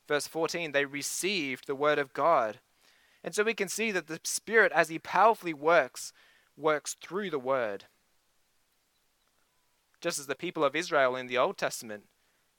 Verse 0.07 0.27
14, 0.27 0.71
they 0.71 0.85
received 0.85 1.67
the 1.67 1.75
word 1.75 1.99
of 1.99 2.13
God. 2.13 2.59
And 3.23 3.35
so 3.35 3.43
we 3.43 3.53
can 3.53 3.67
see 3.67 3.91
that 3.91 4.07
the 4.07 4.19
Spirit, 4.23 4.71
as 4.73 4.89
He 4.89 4.97
powerfully 4.97 5.53
works, 5.53 6.13
works 6.57 6.95
through 6.99 7.29
the 7.29 7.39
word. 7.39 7.85
Just 10.01 10.17
as 10.17 10.27
the 10.27 10.35
people 10.35 10.63
of 10.63 10.75
Israel 10.75 11.15
in 11.15 11.27
the 11.27 11.37
Old 11.37 11.57
Testament 11.57 12.05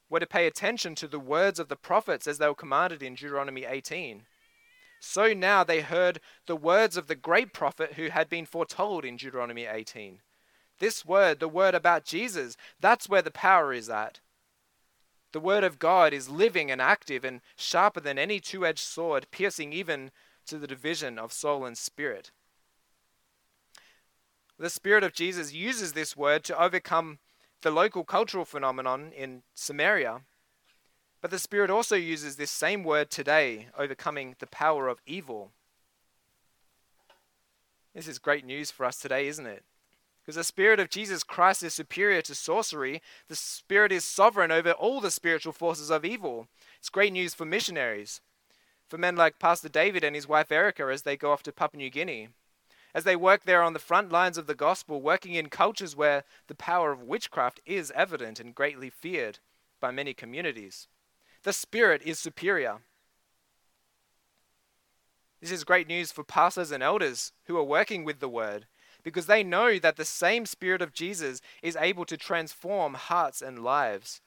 were 0.08 0.20
to 0.20 0.26
pay 0.26 0.46
attention 0.46 0.94
to 0.96 1.08
the 1.08 1.18
words 1.18 1.58
of 1.58 1.68
the 1.68 1.76
prophets 1.76 2.26
as 2.26 2.38
they 2.38 2.46
were 2.46 2.54
commanded 2.54 3.02
in 3.02 3.14
Deuteronomy 3.14 3.64
18 3.64 4.22
so 5.00 5.32
now 5.32 5.64
they 5.64 5.80
heard 5.80 6.20
the 6.46 6.54
words 6.54 6.96
of 6.96 7.06
the 7.06 7.14
great 7.14 7.52
prophet 7.52 7.94
who 7.94 8.10
had 8.10 8.28
been 8.28 8.46
foretold 8.46 9.04
in 9.04 9.16
Deuteronomy 9.16 9.64
18. 9.64 10.20
This 10.78 11.04
word, 11.04 11.40
the 11.40 11.48
word 11.48 11.74
about 11.74 12.04
Jesus, 12.04 12.56
that's 12.78 13.08
where 13.08 13.22
the 13.22 13.30
power 13.30 13.72
is 13.72 13.88
at. 13.88 14.20
The 15.32 15.40
word 15.40 15.64
of 15.64 15.78
God 15.78 16.12
is 16.12 16.28
living 16.28 16.70
and 16.70 16.80
active 16.80 17.24
and 17.24 17.40
sharper 17.56 18.00
than 18.00 18.18
any 18.18 18.40
two 18.40 18.66
edged 18.66 18.80
sword, 18.80 19.26
piercing 19.30 19.72
even 19.72 20.10
to 20.46 20.58
the 20.58 20.66
division 20.66 21.18
of 21.18 21.32
soul 21.32 21.64
and 21.64 21.78
spirit. 21.78 22.30
The 24.58 24.68
Spirit 24.68 25.02
of 25.02 25.14
Jesus 25.14 25.54
uses 25.54 25.94
this 25.94 26.14
word 26.14 26.44
to 26.44 26.62
overcome 26.62 27.18
the 27.62 27.70
local 27.70 28.04
cultural 28.04 28.44
phenomenon 28.44 29.12
in 29.16 29.42
Samaria 29.54 30.20
but 31.20 31.30
the 31.30 31.38
Spirit 31.38 31.70
also 31.70 31.96
uses 31.96 32.36
this 32.36 32.50
same 32.50 32.82
word 32.82 33.10
today, 33.10 33.68
overcoming 33.76 34.36
the 34.38 34.46
power 34.46 34.88
of 34.88 35.02
evil. 35.06 35.50
This 37.94 38.08
is 38.08 38.18
great 38.18 38.44
news 38.44 38.70
for 38.70 38.86
us 38.86 38.98
today, 38.98 39.26
isn't 39.26 39.46
it? 39.46 39.64
Because 40.22 40.36
the 40.36 40.44
Spirit 40.44 40.78
of 40.80 40.90
Jesus 40.90 41.22
Christ 41.22 41.62
is 41.62 41.74
superior 41.74 42.22
to 42.22 42.34
sorcery. 42.34 43.02
The 43.28 43.36
Spirit 43.36 43.90
is 43.90 44.04
sovereign 44.04 44.52
over 44.52 44.72
all 44.72 45.00
the 45.00 45.10
spiritual 45.10 45.52
forces 45.52 45.90
of 45.90 46.04
evil. 46.04 46.46
It's 46.78 46.88
great 46.88 47.12
news 47.12 47.34
for 47.34 47.44
missionaries, 47.44 48.20
for 48.88 48.96
men 48.96 49.16
like 49.16 49.38
Pastor 49.38 49.68
David 49.68 50.04
and 50.04 50.14
his 50.14 50.28
wife 50.28 50.52
Erica 50.52 50.84
as 50.84 51.02
they 51.02 51.16
go 51.16 51.32
off 51.32 51.42
to 51.44 51.52
Papua 51.52 51.82
New 51.82 51.90
Guinea, 51.90 52.28
as 52.94 53.04
they 53.04 53.16
work 53.16 53.44
there 53.44 53.62
on 53.62 53.72
the 53.72 53.78
front 53.78 54.12
lines 54.12 54.38
of 54.38 54.46
the 54.46 54.54
gospel, 54.54 55.00
working 55.00 55.34
in 55.34 55.48
cultures 55.48 55.96
where 55.96 56.24
the 56.46 56.54
power 56.54 56.92
of 56.92 57.02
witchcraft 57.02 57.60
is 57.66 57.92
evident 57.94 58.40
and 58.40 58.54
greatly 58.54 58.90
feared 58.90 59.38
by 59.80 59.90
many 59.90 60.14
communities. 60.14 60.86
The 61.42 61.52
Spirit 61.52 62.02
is 62.04 62.18
superior. 62.18 62.78
This 65.40 65.50
is 65.50 65.64
great 65.64 65.88
news 65.88 66.12
for 66.12 66.22
pastors 66.22 66.70
and 66.70 66.82
elders 66.82 67.32
who 67.46 67.56
are 67.56 67.64
working 67.64 68.04
with 68.04 68.20
the 68.20 68.28
Word 68.28 68.66
because 69.02 69.26
they 69.26 69.42
know 69.42 69.78
that 69.78 69.96
the 69.96 70.04
same 70.04 70.44
Spirit 70.44 70.82
of 70.82 70.92
Jesus 70.92 71.40
is 71.62 71.76
able 71.76 72.04
to 72.04 72.18
transform 72.18 72.94
hearts 72.94 73.40
and 73.40 73.64
lives. 73.64 74.20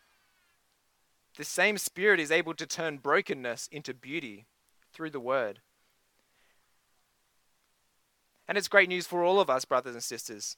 The 1.38 1.44
same 1.44 1.78
Spirit 1.78 2.20
is 2.20 2.32
able 2.32 2.56
to 2.56 2.66
turn 2.66 2.98
brokenness 2.98 3.70
into 3.72 3.94
beauty 3.94 4.46
through 4.92 5.12
the 5.12 5.20
Word. 5.20 5.60
And 8.48 8.58
it's 8.58 8.68
great 8.68 8.90
news 8.90 9.06
for 9.06 9.24
all 9.24 9.40
of 9.40 9.50
us, 9.50 9.66
brothers 9.66 9.94
and 9.94 10.04
sisters, 10.04 10.58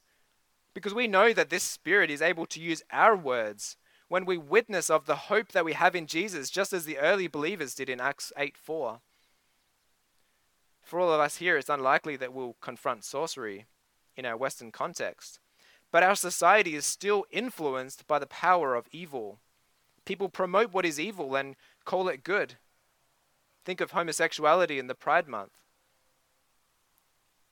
because 0.73 0.93
we 0.93 1.07
know 1.07 1.33
that 1.33 1.49
this 1.49 1.63
Spirit 1.63 2.09
is 2.09 2.21
able 2.21 2.45
to 2.47 2.61
use 2.61 2.81
our 2.91 3.15
words 3.15 3.75
when 4.07 4.25
we 4.25 4.37
witness 4.37 4.89
of 4.89 5.05
the 5.05 5.15
hope 5.15 5.51
that 5.51 5.65
we 5.65 5.73
have 5.73 5.95
in 5.95 6.07
Jesus, 6.07 6.49
just 6.49 6.73
as 6.73 6.85
the 6.85 6.97
early 6.97 7.27
believers 7.27 7.73
did 7.73 7.89
in 7.89 7.99
Acts 7.99 8.31
8 8.37 8.55
4. 8.57 8.99
For 10.83 10.99
all 10.99 11.11
of 11.11 11.19
us 11.19 11.37
here, 11.37 11.57
it's 11.57 11.69
unlikely 11.69 12.15
that 12.17 12.33
we'll 12.33 12.55
confront 12.61 13.03
sorcery 13.03 13.65
in 14.15 14.25
our 14.25 14.37
Western 14.37 14.71
context. 14.71 15.39
But 15.91 16.03
our 16.03 16.15
society 16.15 16.75
is 16.75 16.85
still 16.85 17.25
influenced 17.31 18.05
by 18.07 18.19
the 18.19 18.27
power 18.27 18.75
of 18.75 18.87
evil. 18.91 19.39
People 20.05 20.29
promote 20.29 20.73
what 20.73 20.85
is 20.85 20.99
evil 20.99 21.35
and 21.35 21.55
call 21.85 22.07
it 22.07 22.23
good. 22.23 22.55
Think 23.63 23.81
of 23.81 23.91
homosexuality 23.91 24.77
in 24.77 24.87
the 24.87 24.93
Pride 24.93 25.27
Month. 25.27 25.53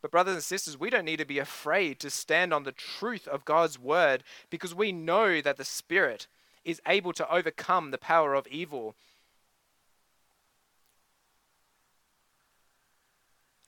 But, 0.03 0.11
brothers 0.11 0.33
and 0.35 0.43
sisters, 0.43 0.77
we 0.77 0.89
don't 0.89 1.05
need 1.05 1.19
to 1.19 1.25
be 1.25 1.39
afraid 1.39 1.99
to 2.01 2.09
stand 2.09 2.53
on 2.53 2.63
the 2.63 2.73
truth 2.73 3.27
of 3.27 3.45
God's 3.45 3.79
word 3.79 4.23
because 4.49 4.75
we 4.75 4.91
know 4.91 5.41
that 5.41 5.55
the 5.57 5.63
Spirit 5.63 6.27
is 6.63 6.82
able 6.88 7.13
to 7.13 7.34
overcome 7.34 7.91
the 7.91 7.97
power 7.97 8.34
of 8.34 8.47
evil. 8.47 8.95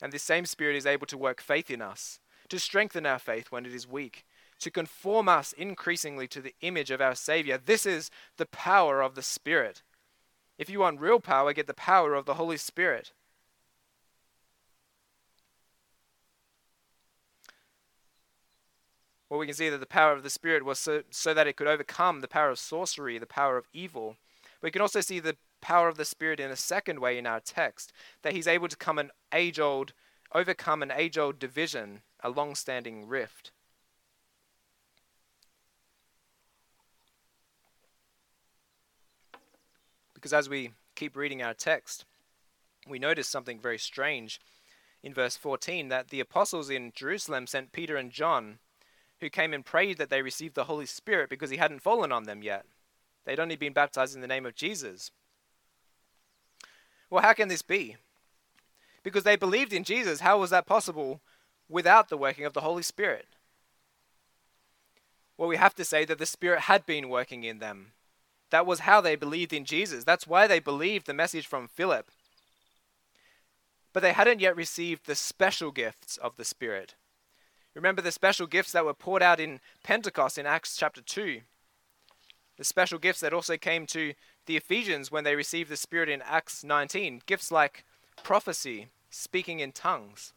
And 0.02 0.12
this 0.12 0.22
same 0.22 0.46
Spirit 0.46 0.76
is 0.76 0.86
able 0.86 1.06
to 1.06 1.18
work 1.18 1.40
faith 1.40 1.70
in 1.70 1.80
us, 1.80 2.20
to 2.48 2.58
strengthen 2.58 3.06
our 3.06 3.18
faith 3.18 3.50
when 3.50 3.64
it 3.66 3.74
is 3.74 3.88
weak, 3.88 4.24
to 4.60 4.70
conform 4.70 5.28
us 5.28 5.52
increasingly 5.52 6.26
to 6.28 6.40
the 6.40 6.54
image 6.60 6.90
of 6.90 7.00
our 7.00 7.14
Savior. 7.14 7.58
This 7.58 7.86
is 7.86 8.10
the 8.36 8.46
power 8.46 9.02
of 9.02 9.14
the 9.14 9.22
Spirit. 9.22 9.82
If 10.58 10.70
you 10.70 10.80
want 10.80 11.00
real 11.00 11.20
power, 11.20 11.52
get 11.52 11.66
the 11.66 11.74
power 11.74 12.14
of 12.14 12.24
the 12.24 12.34
Holy 12.34 12.56
Spirit. 12.56 13.12
Well, 19.28 19.40
we 19.40 19.46
can 19.46 19.54
see 19.54 19.68
that 19.68 19.78
the 19.78 19.86
power 19.86 20.12
of 20.12 20.22
the 20.22 20.30
Spirit 20.30 20.64
was 20.64 20.78
so, 20.78 21.02
so 21.10 21.34
that 21.34 21.46
it 21.46 21.56
could 21.56 21.66
overcome 21.66 22.20
the 22.20 22.28
power 22.28 22.50
of 22.50 22.58
sorcery, 22.58 23.18
the 23.18 23.26
power 23.26 23.56
of 23.56 23.66
evil. 23.72 24.16
We 24.62 24.70
can 24.70 24.82
also 24.82 25.00
see 25.00 25.18
the 25.18 25.36
power 25.60 25.88
of 25.88 25.96
the 25.96 26.04
Spirit 26.04 26.38
in 26.38 26.50
a 26.50 26.56
second 26.56 27.00
way 27.00 27.18
in 27.18 27.26
our 27.26 27.40
text, 27.40 27.92
that 28.22 28.34
He's 28.34 28.46
able 28.46 28.68
to 28.68 28.76
come 28.76 28.98
an 28.98 29.10
age 29.34 29.58
old, 29.58 29.92
overcome 30.32 30.82
an 30.82 30.92
age 30.92 31.18
old 31.18 31.40
division, 31.40 32.02
a 32.20 32.30
long 32.30 32.54
standing 32.54 33.08
rift. 33.08 33.50
Because 40.14 40.32
as 40.32 40.48
we 40.48 40.70
keep 40.94 41.16
reading 41.16 41.42
our 41.42 41.54
text, 41.54 42.04
we 42.88 42.98
notice 43.00 43.28
something 43.28 43.58
very 43.58 43.78
strange 43.78 44.40
in 45.02 45.12
verse 45.12 45.36
14 45.36 45.88
that 45.88 46.08
the 46.08 46.20
apostles 46.20 46.70
in 46.70 46.92
Jerusalem 46.94 47.46
sent 47.46 47.72
Peter 47.72 47.96
and 47.96 48.10
John 48.10 48.58
who 49.20 49.30
came 49.30 49.52
and 49.52 49.64
prayed 49.64 49.98
that 49.98 50.10
they 50.10 50.22
received 50.22 50.54
the 50.54 50.64
Holy 50.64 50.86
Spirit 50.86 51.30
because 51.30 51.50
he 51.50 51.56
hadn't 51.56 51.82
fallen 51.82 52.12
on 52.12 52.24
them 52.24 52.42
yet. 52.42 52.66
They'd 53.24 53.40
only 53.40 53.56
been 53.56 53.72
baptized 53.72 54.14
in 54.14 54.20
the 54.20 54.26
name 54.26 54.46
of 54.46 54.54
Jesus. 54.54 55.10
Well, 57.10 57.22
how 57.22 57.32
can 57.32 57.48
this 57.48 57.62
be? 57.62 57.96
Because 59.02 59.24
they 59.24 59.36
believed 59.36 59.72
in 59.72 59.84
Jesus. 59.84 60.20
How 60.20 60.38
was 60.38 60.50
that 60.50 60.66
possible 60.66 61.20
without 61.68 62.08
the 62.08 62.16
working 62.16 62.44
of 62.44 62.52
the 62.52 62.60
Holy 62.60 62.82
Spirit? 62.82 63.26
Well, 65.36 65.48
we 65.48 65.56
have 65.56 65.74
to 65.76 65.84
say 65.84 66.04
that 66.04 66.18
the 66.18 66.26
Spirit 66.26 66.62
had 66.62 66.86
been 66.86 67.08
working 67.08 67.44
in 67.44 67.58
them. 67.58 67.92
That 68.50 68.66
was 68.66 68.80
how 68.80 69.00
they 69.00 69.16
believed 69.16 69.52
in 69.52 69.64
Jesus. 69.64 70.04
That's 70.04 70.26
why 70.26 70.46
they 70.46 70.60
believed 70.60 71.06
the 71.06 71.14
message 71.14 71.46
from 71.46 71.68
Philip. 71.68 72.10
But 73.92 74.02
they 74.02 74.12
hadn't 74.12 74.40
yet 74.40 74.56
received 74.56 75.06
the 75.06 75.14
special 75.14 75.70
gifts 75.70 76.16
of 76.16 76.36
the 76.36 76.44
Spirit. 76.44 76.94
Remember 77.76 78.00
the 78.00 78.10
special 78.10 78.46
gifts 78.46 78.72
that 78.72 78.86
were 78.86 78.94
poured 78.94 79.22
out 79.22 79.38
in 79.38 79.60
Pentecost 79.84 80.38
in 80.38 80.46
Acts 80.46 80.78
chapter 80.78 81.02
2. 81.02 81.42
The 82.56 82.64
special 82.64 82.98
gifts 82.98 83.20
that 83.20 83.34
also 83.34 83.58
came 83.58 83.86
to 83.88 84.14
the 84.46 84.56
Ephesians 84.56 85.12
when 85.12 85.24
they 85.24 85.36
received 85.36 85.68
the 85.68 85.76
Spirit 85.76 86.08
in 86.08 86.22
Acts 86.22 86.64
19. 86.64 87.20
Gifts 87.26 87.52
like 87.52 87.84
prophecy, 88.24 88.88
speaking 89.10 89.60
in 89.60 89.72
tongues. 89.72 90.32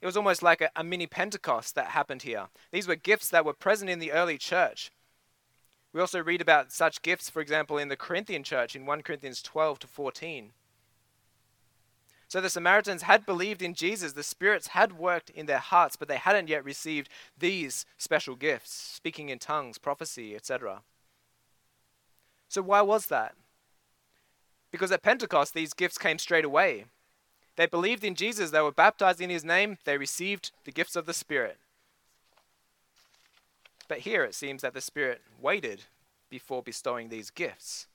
It 0.00 0.06
was 0.06 0.16
almost 0.16 0.44
like 0.44 0.60
a, 0.60 0.70
a, 0.76 0.84
mini 0.84 1.08
Pentecost 1.08 1.74
that 1.74 1.86
happened 1.86 2.22
here. 2.22 2.46
These 2.70 2.86
were 2.86 2.94
gifts 2.94 3.28
that 3.30 3.44
were 3.44 3.52
present 3.52 3.90
in 3.90 3.98
the 3.98 4.12
early 4.12 4.38
church. 4.38 4.92
We 5.92 6.00
also 6.00 6.22
read 6.22 6.40
about 6.40 6.70
such 6.70 7.02
gifts, 7.02 7.28
for 7.28 7.42
example, 7.42 7.78
in 7.78 7.88
the 7.88 7.96
Corinthian 7.96 8.44
church 8.44 8.76
in 8.76 8.86
1 8.86 9.02
Corinthians 9.02 9.42
12 9.42 9.80
to 9.80 9.86
14. 9.88 10.52
So 12.30 12.40
the 12.40 12.48
Samaritans 12.48 13.02
had 13.02 13.26
believed 13.26 13.60
in 13.60 13.74
Jesus, 13.74 14.12
the 14.12 14.22
spirits 14.22 14.68
had 14.68 14.92
worked 14.96 15.30
in 15.30 15.46
their 15.46 15.58
hearts, 15.58 15.96
but 15.96 16.06
they 16.06 16.16
hadn't 16.16 16.48
yet 16.48 16.64
received 16.64 17.08
these 17.36 17.84
special 17.98 18.36
gifts 18.36 18.70
speaking 18.72 19.30
in 19.30 19.40
tongues, 19.40 19.78
prophecy, 19.78 20.36
etc. 20.36 20.82
So 22.48 22.62
why 22.62 22.82
was 22.82 23.06
that? 23.06 23.34
Because 24.70 24.92
at 24.92 25.02
Pentecost, 25.02 25.54
these 25.54 25.72
gifts 25.72 25.98
came 25.98 26.20
straight 26.20 26.44
away. 26.44 26.84
They 27.56 27.66
believed 27.66 28.04
in 28.04 28.14
Jesus, 28.14 28.52
they 28.52 28.60
were 28.60 28.70
baptized 28.70 29.20
in 29.20 29.28
his 29.28 29.44
name, 29.44 29.78
they 29.84 29.98
received 29.98 30.52
the 30.64 30.70
gifts 30.70 30.94
of 30.94 31.06
the 31.06 31.12
Spirit. 31.12 31.58
But 33.88 33.98
here 33.98 34.22
it 34.22 34.36
seems 34.36 34.62
that 34.62 34.72
the 34.72 34.80
Spirit 34.80 35.20
waited 35.42 35.82
before 36.30 36.62
bestowing 36.62 37.08
these 37.08 37.30
gifts. 37.30 37.88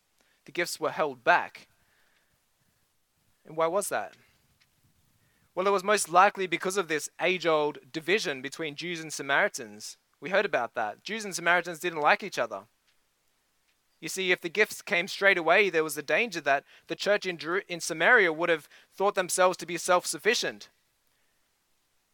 The 0.43 0.51
gifts 0.51 0.77
were 0.77 0.91
held 0.91 1.23
back. 1.23 1.69
And 3.45 3.55
why 3.55 3.67
was 3.67 3.87
that? 3.87 4.11
Well, 5.55 5.67
it 5.67 5.71
was 5.71 5.85
most 5.85 6.09
likely 6.09 6.47
because 6.47 6.75
of 6.75 6.89
this 6.89 7.09
age 7.21 7.45
old 7.45 7.79
division 7.93 8.41
between 8.41 8.75
Jews 8.75 8.99
and 8.99 9.11
Samaritans. 9.11 9.97
We 10.19 10.29
heard 10.29 10.45
about 10.45 10.75
that. 10.75 11.01
Jews 11.01 11.23
and 11.23 11.33
Samaritans 11.33 11.79
didn't 11.79 12.01
like 12.01 12.23
each 12.23 12.37
other. 12.37 12.63
You 14.01 14.09
see, 14.09 14.33
if 14.33 14.41
the 14.41 14.49
gifts 14.49 14.81
came 14.81 15.07
straight 15.07 15.37
away, 15.37 15.69
there 15.69 15.83
was 15.83 15.97
a 15.97 16.03
danger 16.03 16.41
that 16.41 16.65
the 16.87 16.95
church 16.95 17.25
in, 17.25 17.37
Jer- 17.37 17.63
in 17.69 17.79
Samaria 17.79 18.33
would 18.33 18.49
have 18.49 18.67
thought 18.93 19.15
themselves 19.15 19.55
to 19.57 19.65
be 19.65 19.77
self 19.77 20.05
sufficient, 20.05 20.69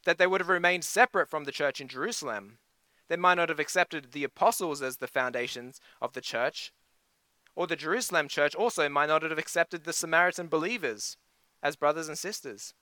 that 0.06 0.20
they 0.20 0.28
would 0.28 0.40
have 0.40 0.48
remained 0.48 0.86
separate 0.86 1.28
from 1.28 1.46
the 1.46 1.52
church 1.52 1.82
in 1.82 1.88
Jerusalem. 1.88 2.60
They 3.08 3.18
might 3.18 3.36
not 3.36 3.50
have 3.50 3.60
accepted 3.60 4.12
the 4.12 4.24
apostles 4.24 4.84
as 4.84 4.98
the 4.98 5.08
foundations 5.08 5.82
of 6.00 6.14
the 6.14 6.22
church, 6.22 6.72
or 7.56 7.66
the 7.66 7.76
Jerusalem 7.76 8.28
church 8.28 8.54
also 8.54 8.88
might 8.88 9.08
not 9.08 9.24
have 9.24 9.40
accepted 9.40 9.84
the 9.84 9.94
Samaritan 9.94 10.48
believers 10.48 11.18
as 11.64 11.76
brothers 11.76 12.08
and 12.08 12.18
sisters. 12.18 12.76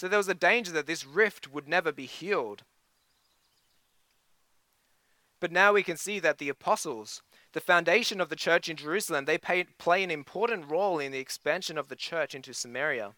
So 0.00 0.08
there 0.08 0.16
was 0.16 0.28
a 0.28 0.34
danger 0.34 0.72
that 0.72 0.86
this 0.86 1.04
rift 1.04 1.52
would 1.52 1.68
never 1.68 1.92
be 1.92 2.06
healed. 2.06 2.62
But 5.40 5.52
now 5.52 5.74
we 5.74 5.82
can 5.82 5.98
see 5.98 6.18
that 6.20 6.38
the 6.38 6.48
apostles, 6.48 7.20
the 7.52 7.60
foundation 7.60 8.18
of 8.18 8.30
the 8.30 8.34
church 8.34 8.70
in 8.70 8.76
Jerusalem, 8.76 9.26
they 9.26 9.36
pay, 9.36 9.64
play 9.76 10.02
an 10.02 10.10
important 10.10 10.70
role 10.70 10.98
in 10.98 11.12
the 11.12 11.18
expansion 11.18 11.76
of 11.76 11.88
the 11.88 11.96
church 11.96 12.34
into 12.34 12.54
Samaria. 12.54 13.12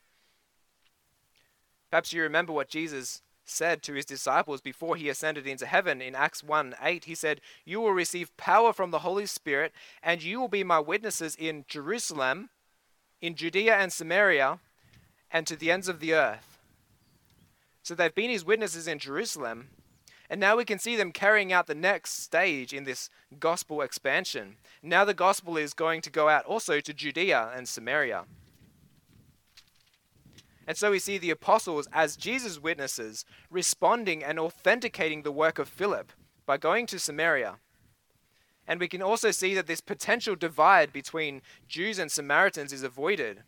Perhaps 1.88 2.12
you 2.12 2.20
remember 2.20 2.52
what 2.52 2.68
Jesus 2.68 3.22
said 3.44 3.84
to 3.84 3.94
his 3.94 4.04
disciples 4.04 4.60
before 4.60 4.96
he 4.96 5.08
ascended 5.08 5.46
into 5.46 5.66
heaven 5.66 6.02
in 6.02 6.16
Acts 6.16 6.42
1 6.42 6.74
8. 6.82 7.04
He 7.04 7.14
said, 7.14 7.40
You 7.64 7.80
will 7.80 7.92
receive 7.92 8.36
power 8.36 8.72
from 8.72 8.90
the 8.90 9.06
Holy 9.06 9.26
Spirit, 9.26 9.72
and 10.02 10.20
you 10.20 10.40
will 10.40 10.48
be 10.48 10.64
my 10.64 10.80
witnesses 10.80 11.36
in 11.36 11.64
Jerusalem, 11.68 12.50
in 13.20 13.36
Judea 13.36 13.76
and 13.76 13.92
Samaria, 13.92 14.58
and 15.30 15.46
to 15.46 15.54
the 15.54 15.70
ends 15.70 15.86
of 15.86 16.00
the 16.00 16.14
earth. 16.14 16.51
So 17.82 17.94
they've 17.94 18.14
been 18.14 18.30
his 18.30 18.44
witnesses 18.44 18.86
in 18.86 18.98
Jerusalem, 18.98 19.68
and 20.30 20.40
now 20.40 20.56
we 20.56 20.64
can 20.64 20.78
see 20.78 20.96
them 20.96 21.12
carrying 21.12 21.52
out 21.52 21.66
the 21.66 21.74
next 21.74 22.22
stage 22.22 22.72
in 22.72 22.84
this 22.84 23.10
gospel 23.38 23.82
expansion. 23.82 24.56
Now 24.82 25.04
the 25.04 25.14
gospel 25.14 25.56
is 25.56 25.74
going 25.74 26.00
to 26.02 26.10
go 26.10 26.28
out 26.28 26.44
also 26.44 26.80
to 26.80 26.94
Judea 26.94 27.50
and 27.54 27.68
Samaria. 27.68 28.24
And 30.66 30.76
so 30.76 30.92
we 30.92 31.00
see 31.00 31.18
the 31.18 31.30
apostles 31.30 31.88
as 31.92 32.16
Jesus' 32.16 32.62
witnesses 32.62 33.24
responding 33.50 34.22
and 34.22 34.38
authenticating 34.38 35.22
the 35.22 35.32
work 35.32 35.58
of 35.58 35.68
Philip 35.68 36.12
by 36.46 36.56
going 36.56 36.86
to 36.86 37.00
Samaria. 37.00 37.56
And 38.66 38.78
we 38.78 38.86
can 38.86 39.02
also 39.02 39.32
see 39.32 39.54
that 39.54 39.66
this 39.66 39.80
potential 39.80 40.36
divide 40.36 40.92
between 40.92 41.42
Jews 41.68 41.98
and 41.98 42.10
Samaritans 42.10 42.72
is 42.72 42.84
avoided 42.84 43.42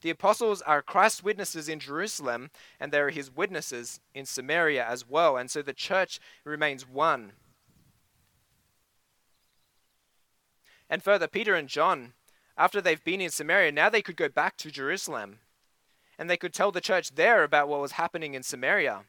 the 0.00 0.10
apostles 0.10 0.62
are 0.62 0.80
Christ's 0.80 1.24
witnesses 1.24 1.68
in 1.68 1.80
Jerusalem, 1.80 2.50
and 2.78 2.92
they 2.92 3.00
are 3.00 3.10
his 3.10 3.34
witnesses 3.34 4.00
in 4.14 4.26
Samaria 4.26 4.84
as 4.86 5.08
well. 5.08 5.36
And 5.36 5.50
so 5.50 5.62
the 5.62 5.72
church 5.72 6.20
remains 6.44 6.88
one. 6.88 7.32
And 10.88 11.02
further, 11.02 11.26
Peter 11.26 11.54
and 11.54 11.68
John, 11.68 12.14
after 12.56 12.80
they've 12.80 13.02
been 13.02 13.20
in 13.20 13.30
Samaria, 13.30 13.72
now 13.72 13.90
they 13.90 14.02
could 14.02 14.16
go 14.16 14.28
back 14.28 14.56
to 14.58 14.70
Jerusalem. 14.70 15.40
And 16.18 16.28
they 16.28 16.36
could 16.36 16.54
tell 16.54 16.72
the 16.72 16.80
church 16.80 17.14
there 17.14 17.44
about 17.44 17.68
what 17.68 17.80
was 17.80 17.92
happening 17.92 18.34
in 18.34 18.42
Samaria, 18.42 19.04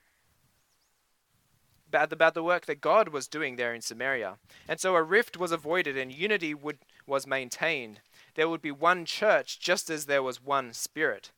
about, 1.88 2.13
about 2.13 2.34
the 2.36 2.43
work 2.43 2.65
that 2.67 2.82
God 2.82 3.10
was 3.10 3.28
doing 3.28 3.56
there 3.56 3.73
in 3.73 3.82
Samaria. 3.82 4.38
And 4.67 4.80
so 4.80 4.95
a 4.95 5.02
rift 5.02 5.38
was 5.38 5.52
avoided 5.52 5.97
and 5.97 6.12
unity 6.12 6.54
would, 6.54 6.80
was 7.08 7.25
maintained 7.25 8.02
there 8.39 8.47
would 8.47 8.62
be 8.62 8.71
one 8.71 9.04
church 9.04 9.60
just 9.60 9.89
as 9.89 10.06
there 10.06 10.23
was 10.23 10.41
one 10.41 10.71
Spirit. 10.71 11.34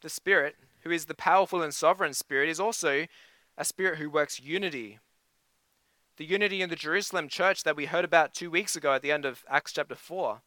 The 0.00 0.08
Spirit, 0.08 0.56
who 0.84 0.90
is 0.90 1.04
the 1.04 1.14
powerful 1.14 1.60
and 1.60 1.74
sovereign 1.74 2.14
Spirit, 2.14 2.48
is 2.48 2.58
also 2.58 3.08
a 3.58 3.64
Spirit 3.66 3.98
who 3.98 4.08
works 4.08 4.40
unity. 4.40 5.00
The 6.16 6.24
unity 6.24 6.62
in 6.62 6.70
the 6.70 6.76
Jerusalem 6.76 7.28
church 7.28 7.62
that 7.64 7.76
we 7.76 7.84
heard 7.84 8.06
about 8.06 8.32
two 8.32 8.50
weeks 8.50 8.74
ago 8.74 8.94
at 8.94 9.02
the 9.02 9.12
end 9.12 9.26
of 9.26 9.44
Acts 9.50 9.74
chapter 9.74 9.94
4. 9.94 10.40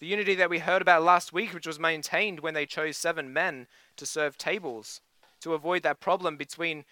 The 0.00 0.06
unity 0.08 0.34
that 0.34 0.50
we 0.50 0.58
heard 0.58 0.82
about 0.82 1.04
last 1.04 1.32
week, 1.32 1.54
which 1.54 1.68
was 1.68 1.78
maintained 1.78 2.40
when 2.40 2.54
they 2.54 2.66
chose 2.66 2.96
seven 2.96 3.32
men 3.32 3.68
to 3.98 4.04
serve 4.04 4.36
tables, 4.36 5.00
to 5.42 5.54
avoid 5.54 5.84
that 5.84 6.00
problem 6.00 6.36
between 6.36 6.84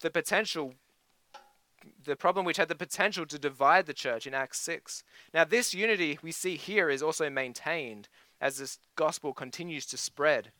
the 0.00 0.10
potential 0.10 0.76
the 2.04 2.16
problem 2.16 2.44
which 2.44 2.56
had 2.56 2.68
the 2.68 2.74
potential 2.74 3.26
to 3.26 3.38
divide 3.38 3.86
the 3.86 3.94
church 3.94 4.26
in 4.26 4.34
Acts 4.34 4.60
6. 4.60 5.02
Now, 5.34 5.44
this 5.44 5.74
unity 5.74 6.18
we 6.22 6.32
see 6.32 6.56
here 6.56 6.90
is 6.90 7.02
also 7.02 7.30
maintained 7.30 8.08
as 8.40 8.58
this 8.58 8.78
gospel 8.96 9.32
continues 9.32 9.86
to 9.86 9.96
spread. 9.96 10.52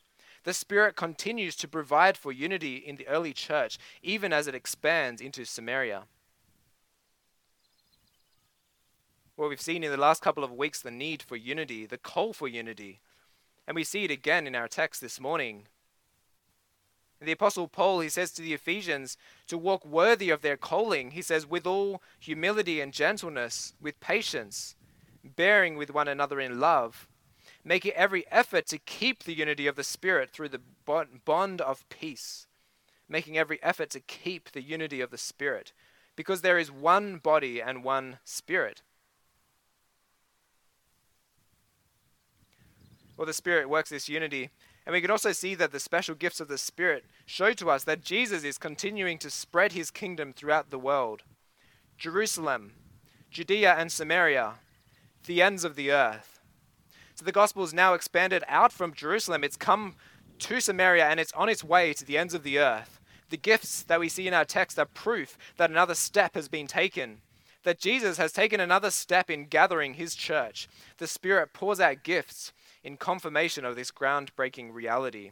The 0.43 0.53
Spirit 0.53 0.95
continues 0.95 1.55
to 1.57 1.67
provide 1.67 2.17
for 2.17 2.31
unity 2.31 2.77
in 2.77 2.95
the 2.95 3.07
early 3.07 3.33
church, 3.33 3.77
even 4.01 4.31
as 4.31 4.47
it 4.47 4.55
expands 4.55 5.21
into 5.21 5.45
Samaria. 5.45 6.03
Well, 9.35 9.49
we've 9.49 9.61
seen 9.61 9.83
in 9.83 9.91
the 9.91 9.97
last 9.97 10.21
couple 10.21 10.43
of 10.43 10.51
weeks 10.51 10.81
the 10.81 10.91
need 10.91 11.21
for 11.21 11.35
unity, 11.35 11.85
the 11.85 11.97
call 11.97 12.33
for 12.33 12.47
unity. 12.47 12.99
And 13.67 13.75
we 13.75 13.83
see 13.83 14.03
it 14.03 14.11
again 14.11 14.47
in 14.47 14.55
our 14.55 14.67
text 14.67 14.99
this 14.99 15.19
morning. 15.19 15.67
The 17.21 17.31
Apostle 17.33 17.67
Paul, 17.67 17.99
he 17.99 18.09
says 18.09 18.31
to 18.31 18.41
the 18.41 18.53
Ephesians 18.53 19.17
to 19.47 19.57
walk 19.57 19.85
worthy 19.85 20.29
of 20.29 20.41
their 20.41 20.55
calling. 20.55 21.11
He 21.11 21.21
says, 21.21 21.45
with 21.45 21.67
all 21.67 22.01
humility 22.17 22.79
and 22.79 22.93
gentleness, 22.93 23.73
with 23.81 23.99
patience, 23.99 24.75
bearing 25.23 25.75
with 25.75 25.93
one 25.93 26.07
another 26.07 26.39
in 26.39 26.59
love 26.59 27.09
making 27.63 27.91
every 27.91 28.25
effort 28.31 28.65
to 28.67 28.77
keep 28.77 29.23
the 29.23 29.33
unity 29.33 29.67
of 29.67 29.75
the 29.75 29.83
Spirit 29.83 30.31
through 30.31 30.49
the 30.49 30.61
bond 31.25 31.61
of 31.61 31.87
peace. 31.89 32.47
Making 33.07 33.37
every 33.37 33.61
effort 33.63 33.89
to 33.91 33.99
keep 33.99 34.51
the 34.51 34.61
unity 34.61 35.01
of 35.01 35.09
the 35.09 35.17
Spirit, 35.17 35.73
because 36.15 36.41
there 36.41 36.59
is 36.59 36.71
one 36.71 37.17
body 37.17 37.59
and 37.61 37.83
one 37.83 38.19
Spirit. 38.23 38.83
Well, 43.17 43.25
the 43.25 43.33
Spirit 43.33 43.67
works 43.67 43.89
this 43.89 44.07
unity, 44.07 44.51
and 44.85 44.93
we 44.93 45.01
can 45.01 45.11
also 45.11 45.31
see 45.31 45.55
that 45.55 45.71
the 45.71 45.79
special 45.79 46.15
gifts 46.15 46.39
of 46.39 46.47
the 46.47 46.57
Spirit 46.57 47.05
show 47.25 47.53
to 47.53 47.69
us 47.69 47.83
that 47.83 48.01
Jesus 48.01 48.43
is 48.43 48.57
continuing 48.57 49.17
to 49.19 49.29
spread 49.29 49.73
his 49.73 49.91
kingdom 49.91 50.33
throughout 50.33 50.71
the 50.71 50.79
world. 50.79 51.23
Jerusalem, 51.97 52.73
Judea 53.29 53.75
and 53.77 53.91
Samaria, 53.91 54.55
the 55.25 55.41
ends 55.41 55.63
of 55.63 55.75
the 55.75 55.91
earth. 55.91 56.39
So 57.15 57.25
the 57.25 57.31
gospel 57.31 57.63
is 57.63 57.73
now 57.73 57.93
expanded 57.93 58.43
out 58.47 58.71
from 58.71 58.93
Jerusalem. 58.93 59.43
It's 59.43 59.57
come 59.57 59.95
to 60.39 60.59
Samaria 60.61 61.05
and 61.05 61.19
it's 61.19 61.33
on 61.33 61.49
its 61.49 61.63
way 61.63 61.93
to 61.93 62.05
the 62.05 62.17
ends 62.17 62.33
of 62.33 62.43
the 62.43 62.59
earth. 62.59 62.99
The 63.29 63.37
gifts 63.37 63.83
that 63.83 63.99
we 63.99 64.09
see 64.09 64.27
in 64.27 64.33
our 64.33 64.45
text 64.45 64.79
are 64.79 64.85
proof 64.85 65.37
that 65.57 65.69
another 65.69 65.95
step 65.95 66.33
has 66.33 66.47
been 66.47 66.65
taken, 66.65 67.21
that 67.63 67.79
Jesus 67.79 68.17
has 68.17 68.31
taken 68.31 68.59
another 68.59 68.89
step 68.89 69.29
in 69.29 69.45
gathering 69.45 69.95
his 69.95 70.15
church. 70.15 70.67
The 70.97 71.07
Spirit 71.07 71.53
pours 71.53 71.79
out 71.79 72.03
gifts 72.03 72.53
in 72.83 72.97
confirmation 72.97 73.65
of 73.65 73.75
this 73.75 73.91
groundbreaking 73.91 74.73
reality. 74.73 75.31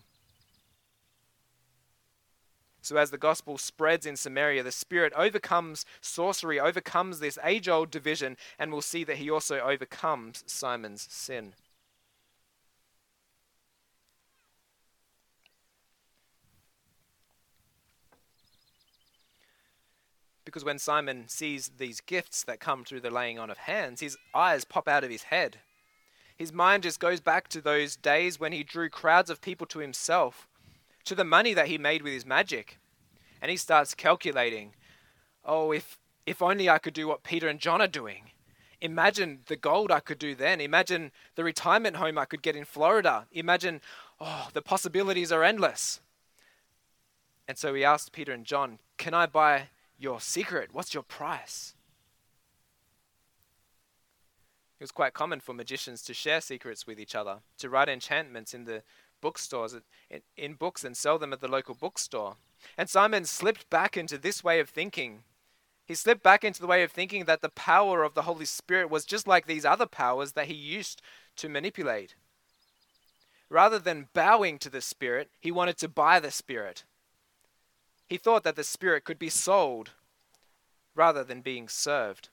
So, 2.81 2.95
as 2.95 3.11
the 3.11 3.17
gospel 3.17 3.57
spreads 3.57 4.05
in 4.05 4.15
Samaria, 4.15 4.63
the 4.63 4.71
Spirit 4.71 5.11
overcomes 5.15 5.85
sorcery, 5.99 6.59
overcomes 6.59 7.19
this 7.19 7.37
age 7.43 7.67
old 7.67 7.91
division, 7.91 8.37
and 8.57 8.71
we'll 8.71 8.81
see 8.81 9.03
that 9.03 9.17
he 9.17 9.29
also 9.29 9.59
overcomes 9.59 10.43
Simon's 10.47 11.07
sin. 11.09 11.53
because 20.47 20.63
when 20.63 20.79
Simon 20.79 21.25
sees 21.27 21.71
these 21.77 21.99
gifts 21.99 22.41
that 22.45 22.61
come 22.61 22.85
through 22.85 23.01
the 23.01 23.11
laying 23.11 23.37
on 23.37 23.49
of 23.49 23.57
hands, 23.57 23.99
his 23.99 24.17
eyes 24.33 24.63
pop 24.63 24.87
out 24.87 25.03
of 25.03 25.11
his 25.11 25.23
head. 25.23 25.57
His 26.37 26.53
mind 26.53 26.83
just 26.83 26.99
goes 26.99 27.19
back 27.19 27.47
to 27.49 27.61
those 27.61 27.95
days 27.95 28.39
when 28.39 28.51
he 28.51 28.63
drew 28.63 28.89
crowds 28.89 29.29
of 29.29 29.41
people 29.41 29.65
to 29.67 29.79
himself, 29.79 30.47
to 31.05 31.15
the 31.15 31.23
money 31.23 31.53
that 31.53 31.67
he 31.67 31.77
made 31.77 32.03
with 32.03 32.13
his 32.13 32.25
magic. 32.25 32.77
And 33.41 33.49
he 33.49 33.57
starts 33.57 33.95
calculating, 33.95 34.73
oh, 35.43 35.71
if, 35.71 35.97
if 36.25 36.41
only 36.41 36.69
I 36.69 36.77
could 36.77 36.93
do 36.93 37.07
what 37.07 37.23
Peter 37.23 37.47
and 37.47 37.59
John 37.59 37.81
are 37.81 37.87
doing. 37.87 38.31
Imagine 38.81 39.39
the 39.47 39.55
gold 39.55 39.91
I 39.91 39.99
could 39.99 40.19
do 40.19 40.35
then. 40.35 40.61
Imagine 40.61 41.11
the 41.35 41.43
retirement 41.43 41.95
home 41.95 42.17
I 42.19 42.25
could 42.25 42.43
get 42.43 42.55
in 42.55 42.65
Florida. 42.65 43.25
Imagine, 43.31 43.81
oh, 44.21 44.49
the 44.53 44.61
possibilities 44.61 45.31
are 45.31 45.43
endless. 45.43 46.01
And 47.47 47.57
so 47.57 47.73
he 47.73 47.83
asked 47.83 48.11
Peter 48.11 48.31
and 48.31 48.45
John, 48.45 48.77
Can 48.97 49.15
I 49.15 49.25
buy 49.25 49.69
your 49.97 50.21
secret? 50.21 50.69
What's 50.71 50.93
your 50.93 51.03
price? 51.03 51.73
It 54.79 54.83
was 54.83 54.91
quite 54.91 55.13
common 55.13 55.39
for 55.39 55.53
magicians 55.53 56.03
to 56.03 56.13
share 56.13 56.39
secrets 56.39 56.85
with 56.85 56.99
each 56.99 57.15
other, 57.15 57.37
to 57.57 57.69
write 57.69 57.89
enchantments 57.89 58.53
in 58.53 58.65
the 58.65 58.83
bookstores, 59.21 59.75
in, 60.35 60.53
books, 60.53 60.83
and 60.83 60.95
sell 60.95 61.17
them 61.17 61.33
at 61.33 61.41
the 61.41 61.47
local 61.47 61.73
bookstore. 61.73 62.35
And 62.77 62.87
Simon 62.87 63.25
slipped 63.25 63.69
back 63.71 63.97
into 63.97 64.19
this 64.19 64.43
way 64.43 64.59
of 64.59 64.69
thinking. 64.69 65.23
He 65.85 65.95
slipped 65.95 66.21
back 66.21 66.43
into 66.43 66.61
the 66.61 66.67
way 66.67 66.83
of 66.83 66.91
thinking 66.91 67.25
that 67.25 67.41
the 67.41 67.49
power 67.49 68.03
of 68.03 68.13
the 68.13 68.23
Holy 68.23 68.45
Spirit 68.45 68.91
was 68.91 69.05
just 69.05 69.27
like 69.27 69.47
these 69.47 69.65
other 69.65 69.87
powers 69.87 70.33
that 70.33 70.45
he 70.45 70.53
used 70.53 71.01
to 71.37 71.49
manipulate. 71.49 72.13
Rather 73.49 73.79
than 73.79 74.09
bowing 74.13 74.59
to 74.59 74.69
the 74.69 74.81
Spirit, 74.81 75.31
he 75.39 75.49
wanted 75.49 75.77
to 75.77 75.87
buy 75.87 76.19
the 76.19 76.31
Spirit. 76.31 76.83
He 78.07 78.17
thought 78.17 78.43
that 78.43 78.55
the 78.55 78.63
Spirit 78.63 79.05
could 79.05 79.17
be 79.17 79.29
sold 79.29 79.91
rather 80.93 81.23
than 81.23 81.41
being 81.41 81.67
served. 81.67 82.29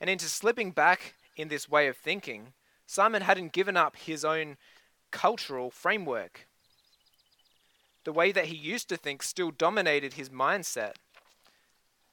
And 0.00 0.08
into 0.08 0.26
slipping 0.26 0.70
back 0.70 1.14
in 1.36 1.48
this 1.48 1.68
way 1.68 1.86
of 1.88 1.96
thinking, 1.96 2.52
Simon 2.86 3.22
hadn't 3.22 3.52
given 3.52 3.76
up 3.76 3.96
his 3.96 4.24
own 4.24 4.56
cultural 5.10 5.70
framework. 5.70 6.46
The 8.04 8.12
way 8.12 8.32
that 8.32 8.46
he 8.46 8.56
used 8.56 8.88
to 8.88 8.96
think 8.96 9.22
still 9.22 9.50
dominated 9.50 10.14
his 10.14 10.30
mindset. 10.30 10.94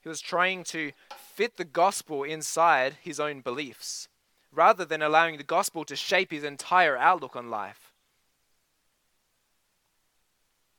He 0.01 0.09
was 0.09 0.21
trying 0.21 0.63
to 0.65 0.91
fit 1.15 1.57
the 1.57 1.63
gospel 1.63 2.23
inside 2.23 2.97
his 3.01 3.19
own 3.19 3.41
beliefs, 3.41 4.09
rather 4.51 4.83
than 4.83 5.01
allowing 5.01 5.37
the 5.37 5.43
gospel 5.43 5.85
to 5.85 5.95
shape 5.95 6.31
his 6.31 6.43
entire 6.43 6.97
outlook 6.97 7.35
on 7.35 7.49
life. 7.49 7.93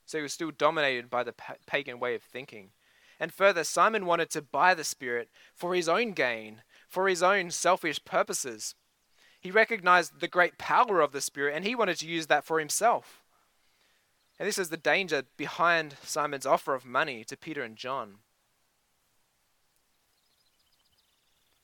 So 0.05 0.19
he 0.19 0.21
was 0.21 0.33
still 0.33 0.51
dominated 0.51 1.09
by 1.09 1.23
the 1.23 1.33
pagan 1.65 1.99
way 1.99 2.13
of 2.13 2.21
thinking. 2.21 2.69
And 3.19 3.33
further, 3.33 3.63
Simon 3.63 4.05
wanted 4.05 4.29
to 4.31 4.41
buy 4.41 4.73
the 4.73 4.83
Spirit 4.83 5.29
for 5.53 5.73
his 5.73 5.89
own 5.89 6.11
gain, 6.11 6.61
for 6.95 7.09
his 7.09 7.21
own 7.21 7.51
selfish 7.51 8.01
purposes. 8.05 8.73
He 9.41 9.51
recognized 9.51 10.21
the 10.21 10.29
great 10.29 10.57
power 10.57 11.01
of 11.01 11.11
the 11.11 11.19
Spirit 11.19 11.53
and 11.53 11.65
he 11.65 11.75
wanted 11.75 11.97
to 11.97 12.07
use 12.07 12.27
that 12.27 12.45
for 12.45 12.57
himself. 12.57 13.21
And 14.39 14.47
this 14.47 14.57
is 14.57 14.69
the 14.69 14.77
danger 14.77 15.23
behind 15.35 15.97
Simon's 16.03 16.45
offer 16.45 16.73
of 16.73 16.85
money 16.85 17.25
to 17.25 17.35
Peter 17.35 17.63
and 17.63 17.75
John. 17.75 18.19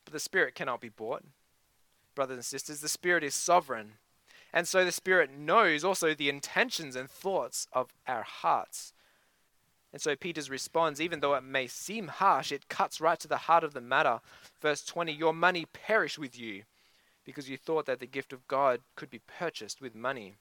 But 0.03 0.11
the 0.11 0.19
Spirit 0.19 0.53
cannot 0.53 0.81
be 0.81 0.89
bought. 0.89 1.23
Brothers 2.13 2.35
and 2.35 2.45
sisters, 2.45 2.81
the 2.81 2.89
Spirit 2.89 3.23
is 3.23 3.33
sovereign. 3.33 3.93
And 4.51 4.67
so 4.67 4.83
the 4.83 4.91
Spirit 4.91 5.31
knows 5.31 5.85
also 5.85 6.13
the 6.13 6.27
intentions 6.27 6.93
and 6.93 7.09
thoughts 7.09 7.67
of 7.71 7.93
our 8.05 8.23
hearts. 8.23 8.91
And 9.93 10.01
so 10.01 10.15
Peter's 10.15 10.49
responds, 10.49 11.01
even 11.01 11.19
though 11.19 11.35
it 11.35 11.43
may 11.43 11.67
seem 11.67 12.07
harsh, 12.07 12.51
it 12.51 12.69
cuts 12.69 13.01
right 13.01 13.19
to 13.19 13.27
the 13.27 13.37
heart 13.37 13.63
of 13.63 13.73
the 13.73 13.81
matter. 13.81 14.21
Verse 14.61 14.83
20 14.85 15.11
Your 15.11 15.33
money 15.33 15.65
perish 15.65 16.17
with 16.17 16.39
you, 16.39 16.63
because 17.25 17.49
you 17.49 17.57
thought 17.57 17.85
that 17.87 17.99
the 17.99 18.07
gift 18.07 18.31
of 18.31 18.47
God 18.47 18.81
could 18.95 19.09
be 19.09 19.19
purchased 19.19 19.81
with 19.81 19.93
money. 19.93 20.35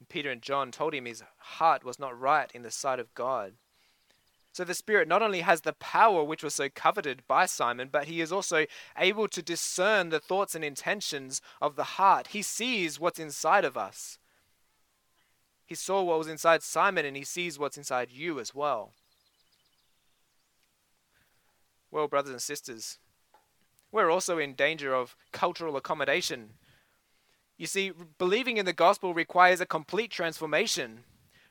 And 0.00 0.08
Peter 0.08 0.30
and 0.30 0.42
John 0.42 0.72
told 0.72 0.94
him 0.94 1.04
his 1.04 1.22
heart 1.38 1.84
was 1.84 1.98
not 1.98 2.18
right 2.18 2.50
in 2.52 2.62
the 2.62 2.70
sight 2.70 2.98
of 2.98 3.14
God. 3.14 3.52
So 4.52 4.64
the 4.64 4.74
Spirit 4.74 5.06
not 5.06 5.22
only 5.22 5.42
has 5.42 5.60
the 5.60 5.74
power 5.74 6.24
which 6.24 6.42
was 6.42 6.54
so 6.54 6.68
coveted 6.68 7.22
by 7.28 7.46
Simon, 7.46 7.88
but 7.90 8.06
he 8.06 8.20
is 8.20 8.32
also 8.32 8.66
able 8.98 9.28
to 9.28 9.42
discern 9.42 10.08
the 10.08 10.18
thoughts 10.18 10.56
and 10.56 10.64
intentions 10.64 11.40
of 11.60 11.76
the 11.76 11.84
heart. 11.84 12.28
He 12.28 12.42
sees 12.42 12.98
what's 12.98 13.20
inside 13.20 13.64
of 13.64 13.76
us. 13.76 14.18
He 15.70 15.76
saw 15.76 16.02
what 16.02 16.18
was 16.18 16.26
inside 16.26 16.64
Simon, 16.64 17.06
and 17.06 17.16
he 17.16 17.22
sees 17.22 17.56
what's 17.56 17.78
inside 17.78 18.10
you 18.10 18.40
as 18.40 18.52
well. 18.52 18.90
Well, 21.92 22.08
brothers 22.08 22.32
and 22.32 22.42
sisters, 22.42 22.98
we're 23.92 24.10
also 24.10 24.36
in 24.36 24.54
danger 24.54 24.92
of 24.92 25.14
cultural 25.30 25.76
accommodation. 25.76 26.54
You 27.56 27.68
see, 27.68 27.92
believing 28.18 28.56
in 28.56 28.66
the 28.66 28.72
gospel 28.72 29.14
requires 29.14 29.60
a 29.60 29.66
complete 29.66 30.10
transformation. 30.10 31.04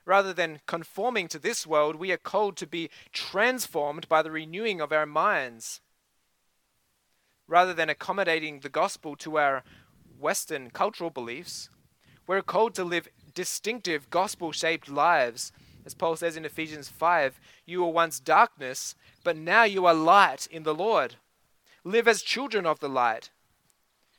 Rather 0.03 0.33
than 0.33 0.59
conforming 0.67 1.29
to 1.29 1.39
this 1.39 1.65
world, 1.65 1.95
we 1.95 2.11
are 2.11 2.17
called 2.17 2.57
to 2.57 2.67
be 2.67 2.89
transformed 3.13 4.09
by 4.09 4.21
the 4.21 4.31
renewing 4.31 4.81
of 4.81 4.91
our 4.91 5.05
minds. 5.05 5.79
Rather 7.47 7.73
than 7.73 7.89
accommodating 7.89 8.59
the 8.59 8.67
gospel 8.67 9.15
to 9.15 9.37
our 9.37 9.63
Western 10.19 10.71
cultural 10.71 11.09
beliefs, 11.09 11.69
we're 12.27 12.41
called 12.41 12.75
to 12.75 12.83
live 12.83 13.07
distinctive 13.33 14.09
gospel 14.09 14.51
shaped 14.51 14.89
lives. 14.89 15.51
As 15.85 15.93
Paul 15.93 16.15
says 16.15 16.35
in 16.37 16.45
Ephesians 16.45 16.89
5, 16.89 17.39
you 17.65 17.81
were 17.81 17.89
once 17.89 18.19
darkness, 18.19 18.95
but 19.23 19.37
now 19.37 19.63
you 19.63 19.85
are 19.85 19.93
light 19.93 20.47
in 20.51 20.63
the 20.63 20.75
Lord. 20.75 21.15
Live 21.83 22.07
as 22.07 22.21
children 22.21 22.65
of 22.65 22.79
the 22.79 22.89
light. 22.89 23.29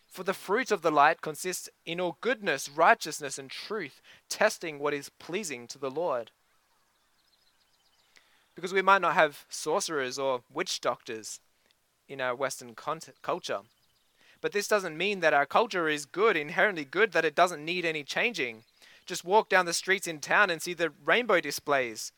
For 0.09 0.25
the 0.25 0.35
fruit 0.35 0.73
of 0.73 0.83
the 0.83 0.91
light 0.91 1.21
consists 1.21 1.69
in 1.87 2.01
all 2.01 2.19
goodness, 2.21 2.69
righteousness, 2.69 3.39
and 3.39 3.49
truth, 3.49 4.03
testing 4.29 4.79
what 4.79 4.95
is 4.95 5.09
pleasing 5.09 5.69
to 5.69 5.79
the 5.79 5.91
Lord. 5.91 6.33
Because 8.57 8.73
we 8.73 8.83
might 8.83 9.03
not 9.03 9.15
have 9.15 9.45
sorcerers 9.49 10.19
or 10.19 10.43
witch 10.53 10.81
doctors 10.81 11.39
in 12.09 12.21
our 12.21 12.35
Western 12.35 12.75
culture. 12.75 13.61
But 14.41 14.53
this 14.53 14.67
doesn't 14.67 14.97
mean 14.97 15.21
that 15.21 15.35
our 15.35 15.47
culture 15.47 15.89
is 15.89 16.07
good, 16.07 16.37
inherently 16.37 16.85
good, 16.85 17.13
that 17.13 17.25
it 17.25 17.37
doesn't 17.37 17.65
need 17.65 17.85
any 17.85 18.03
changing. 18.03 18.65
Just 19.11 19.25
walk 19.25 19.49
down 19.49 19.67
the 19.67 19.73
streets 19.73 20.07
in 20.07 20.21
town 20.21 20.51
and 20.51 20.63
see 20.63 20.73
the 20.73 20.93
rainbow 21.05 21.41
displays. 21.41 22.13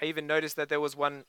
I 0.00 0.06
even 0.06 0.26
noticed 0.26 0.56
that 0.56 0.70
there 0.70 0.80
was 0.80 0.96
one, 0.96 1.24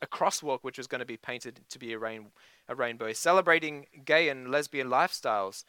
a 0.00 0.06
crosswalk, 0.06 0.60
which 0.62 0.78
was 0.78 0.86
going 0.86 1.00
to 1.00 1.04
be 1.04 1.18
painted 1.18 1.60
to 1.68 1.78
be 1.78 1.92
a, 1.92 1.98
rain, 1.98 2.28
a 2.66 2.74
rainbow, 2.74 3.12
celebrating 3.12 3.84
gay 4.06 4.30
and 4.30 4.50
lesbian 4.50 4.88
lifestyles. 4.88 5.64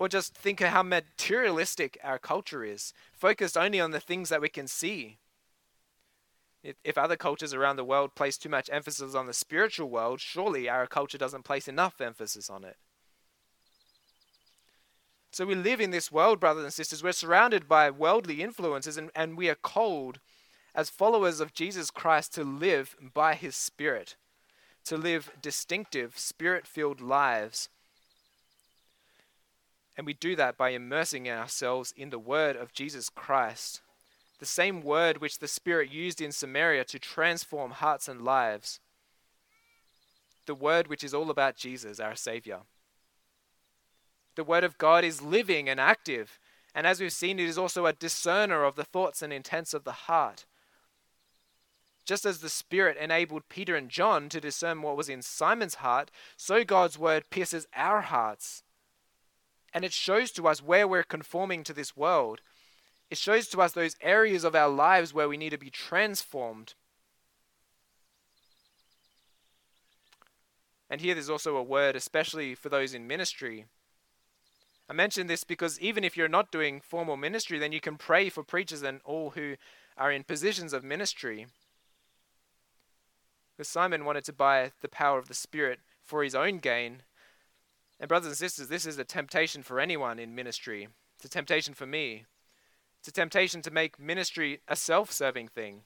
Or 0.00 0.08
just 0.08 0.34
think 0.34 0.60
of 0.60 0.70
how 0.70 0.82
materialistic 0.82 1.96
our 2.02 2.18
culture 2.18 2.64
is, 2.64 2.92
focused 3.12 3.56
only 3.56 3.78
on 3.78 3.92
the 3.92 4.00
things 4.00 4.28
that 4.28 4.40
we 4.40 4.48
can 4.48 4.66
see. 4.66 5.18
If, 6.64 6.74
if 6.82 6.98
other 6.98 7.16
cultures 7.16 7.54
around 7.54 7.76
the 7.76 7.84
world 7.84 8.16
place 8.16 8.36
too 8.36 8.48
much 8.48 8.68
emphasis 8.72 9.14
on 9.14 9.28
the 9.28 9.32
spiritual 9.32 9.88
world, 9.88 10.20
surely 10.20 10.68
our 10.68 10.88
culture 10.88 11.18
doesn't 11.18 11.44
place 11.44 11.68
enough 11.68 12.00
emphasis 12.00 12.50
on 12.50 12.64
it. 12.64 12.78
So 15.30 15.46
we 15.46 15.54
live 15.54 15.80
in 15.80 15.90
this 15.90 16.10
world, 16.10 16.40
brothers 16.40 16.64
and 16.64 16.72
sisters. 16.72 17.02
We're 17.02 17.12
surrounded 17.12 17.68
by 17.68 17.90
worldly 17.90 18.42
influences, 18.42 18.96
and, 18.96 19.10
and 19.14 19.36
we 19.36 19.48
are 19.48 19.54
called 19.54 20.18
as 20.74 20.90
followers 20.90 21.40
of 21.40 21.54
Jesus 21.54 21.90
Christ 21.90 22.34
to 22.34 22.44
live 22.44 22.96
by 23.14 23.34
his 23.34 23.56
Spirit, 23.56 24.16
to 24.84 24.96
live 24.96 25.30
distinctive, 25.40 26.18
spirit 26.18 26.66
filled 26.66 27.00
lives. 27.00 27.68
And 29.96 30.06
we 30.06 30.14
do 30.14 30.34
that 30.36 30.56
by 30.56 30.70
immersing 30.70 31.28
ourselves 31.28 31.92
in 31.96 32.10
the 32.10 32.18
Word 32.18 32.56
of 32.56 32.72
Jesus 32.72 33.08
Christ 33.08 33.82
the 34.40 34.46
same 34.46 34.82
word 34.82 35.18
which 35.18 35.38
the 35.38 35.46
Spirit 35.46 35.92
used 35.92 36.20
in 36.20 36.32
Samaria 36.32 36.84
to 36.86 36.98
transform 36.98 37.72
hearts 37.72 38.08
and 38.08 38.22
lives. 38.22 38.80
The 40.46 40.54
word 40.54 40.88
which 40.88 41.04
is 41.04 41.14
all 41.14 41.30
about 41.30 41.56
Jesus, 41.56 42.00
our 42.00 42.16
Savior. 42.16 42.60
The 44.36 44.44
word 44.44 44.64
of 44.64 44.78
God 44.78 45.04
is 45.04 45.22
living 45.22 45.68
and 45.68 45.80
active, 45.80 46.38
and 46.74 46.86
as 46.86 47.00
we've 47.00 47.12
seen, 47.12 47.38
it 47.38 47.48
is 47.48 47.58
also 47.58 47.86
a 47.86 47.92
discerner 47.92 48.64
of 48.64 48.76
the 48.76 48.84
thoughts 48.84 49.22
and 49.22 49.32
intents 49.32 49.74
of 49.74 49.84
the 49.84 49.92
heart. 49.92 50.46
Just 52.04 52.24
as 52.24 52.38
the 52.38 52.48
Spirit 52.48 52.96
enabled 52.96 53.48
Peter 53.48 53.76
and 53.76 53.88
John 53.88 54.28
to 54.30 54.40
discern 54.40 54.82
what 54.82 54.96
was 54.96 55.08
in 55.08 55.22
Simon's 55.22 55.76
heart, 55.76 56.10
so 56.36 56.64
God's 56.64 56.98
word 56.98 57.30
pierces 57.30 57.66
our 57.74 58.00
hearts. 58.00 58.62
And 59.74 59.84
it 59.84 59.92
shows 59.92 60.30
to 60.32 60.48
us 60.48 60.62
where 60.62 60.88
we're 60.88 61.04
conforming 61.04 61.62
to 61.64 61.72
this 61.72 61.96
world 61.96 62.40
it 63.10 63.18
shows 63.18 63.48
to 63.48 63.60
us 63.60 63.72
those 63.72 63.96
areas 64.00 64.44
of 64.44 64.54
our 64.54 64.68
lives 64.68 65.12
where 65.12 65.28
we 65.28 65.36
need 65.36 65.50
to 65.50 65.58
be 65.58 65.68
transformed. 65.68 66.74
And 70.88 71.00
here 71.00 71.14
there's 71.14 71.30
also 71.30 71.56
a 71.56 71.62
word, 71.62 71.96
especially 71.96 72.54
for 72.54 72.68
those 72.68 72.94
in 72.94 73.06
ministry. 73.08 73.66
I 74.90 74.92
mention 74.92 75.28
this 75.28 75.44
because 75.44 75.78
even 75.78 76.02
if 76.02 76.16
you're 76.16 76.26
not 76.26 76.50
doing 76.50 76.80
formal 76.80 77.16
ministry, 77.16 77.60
then 77.60 77.70
you 77.70 77.80
can 77.80 77.96
pray 77.96 78.28
for 78.28 78.42
preachers 78.42 78.82
and 78.82 79.00
all 79.04 79.30
who 79.30 79.54
are 79.96 80.10
in 80.10 80.24
positions 80.24 80.72
of 80.72 80.82
ministry. 80.82 81.46
Because 83.56 83.68
Simon 83.68 84.04
wanted 84.04 84.24
to 84.24 84.32
buy 84.32 84.72
the 84.80 84.88
power 84.88 85.20
of 85.20 85.28
the 85.28 85.34
Spirit 85.34 85.78
for 86.02 86.24
his 86.24 86.34
own 86.34 86.58
gain. 86.58 87.02
And, 88.00 88.08
brothers 88.08 88.26
and 88.26 88.36
sisters, 88.36 88.66
this 88.66 88.84
is 88.84 88.98
a 88.98 89.04
temptation 89.04 89.62
for 89.62 89.78
anyone 89.78 90.18
in 90.18 90.34
ministry. 90.34 90.88
It's 91.14 91.26
a 91.26 91.28
temptation 91.28 91.72
for 91.72 91.86
me. 91.86 92.24
It's 92.98 93.08
a 93.08 93.12
temptation 93.12 93.62
to 93.62 93.70
make 93.70 94.00
ministry 94.00 94.60
a 94.66 94.74
self 94.74 95.12
serving 95.12 95.48
thing, 95.48 95.82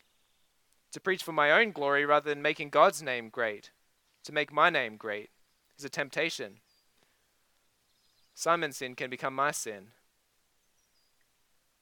to 0.93 1.01
preach 1.01 1.23
for 1.23 1.33
my 1.33 1.51
own 1.51 1.73
glory 1.73 2.07
rather 2.07 2.31
than 2.31 2.40
making 2.40 2.71
God's 2.71 3.03
name 3.03 3.29
great, 3.29 3.71
to 4.23 4.33
make 4.33 4.51
my 4.51 4.71
name 4.71 4.97
great, 4.97 5.29
is 5.77 5.85
a 5.85 5.90
temptation. 5.90 6.61
Simon's 8.35 8.79
sin 8.79 8.94
can 8.94 9.11
become 9.11 9.35
my 9.35 9.53
sin. 9.53 9.88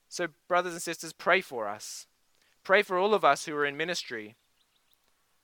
So, 0.09 0.29
brothers 0.47 0.75
and 0.75 0.83
sisters, 0.83 1.13
pray 1.13 1.41
for 1.41 1.67
us. 1.67 2.07
Pray 2.63 2.83
for 2.83 2.99
all 2.99 3.15
of 3.15 3.25
us 3.25 3.47
who 3.47 3.55
are 3.57 3.65
in 3.65 3.77
ministry. 3.77 4.37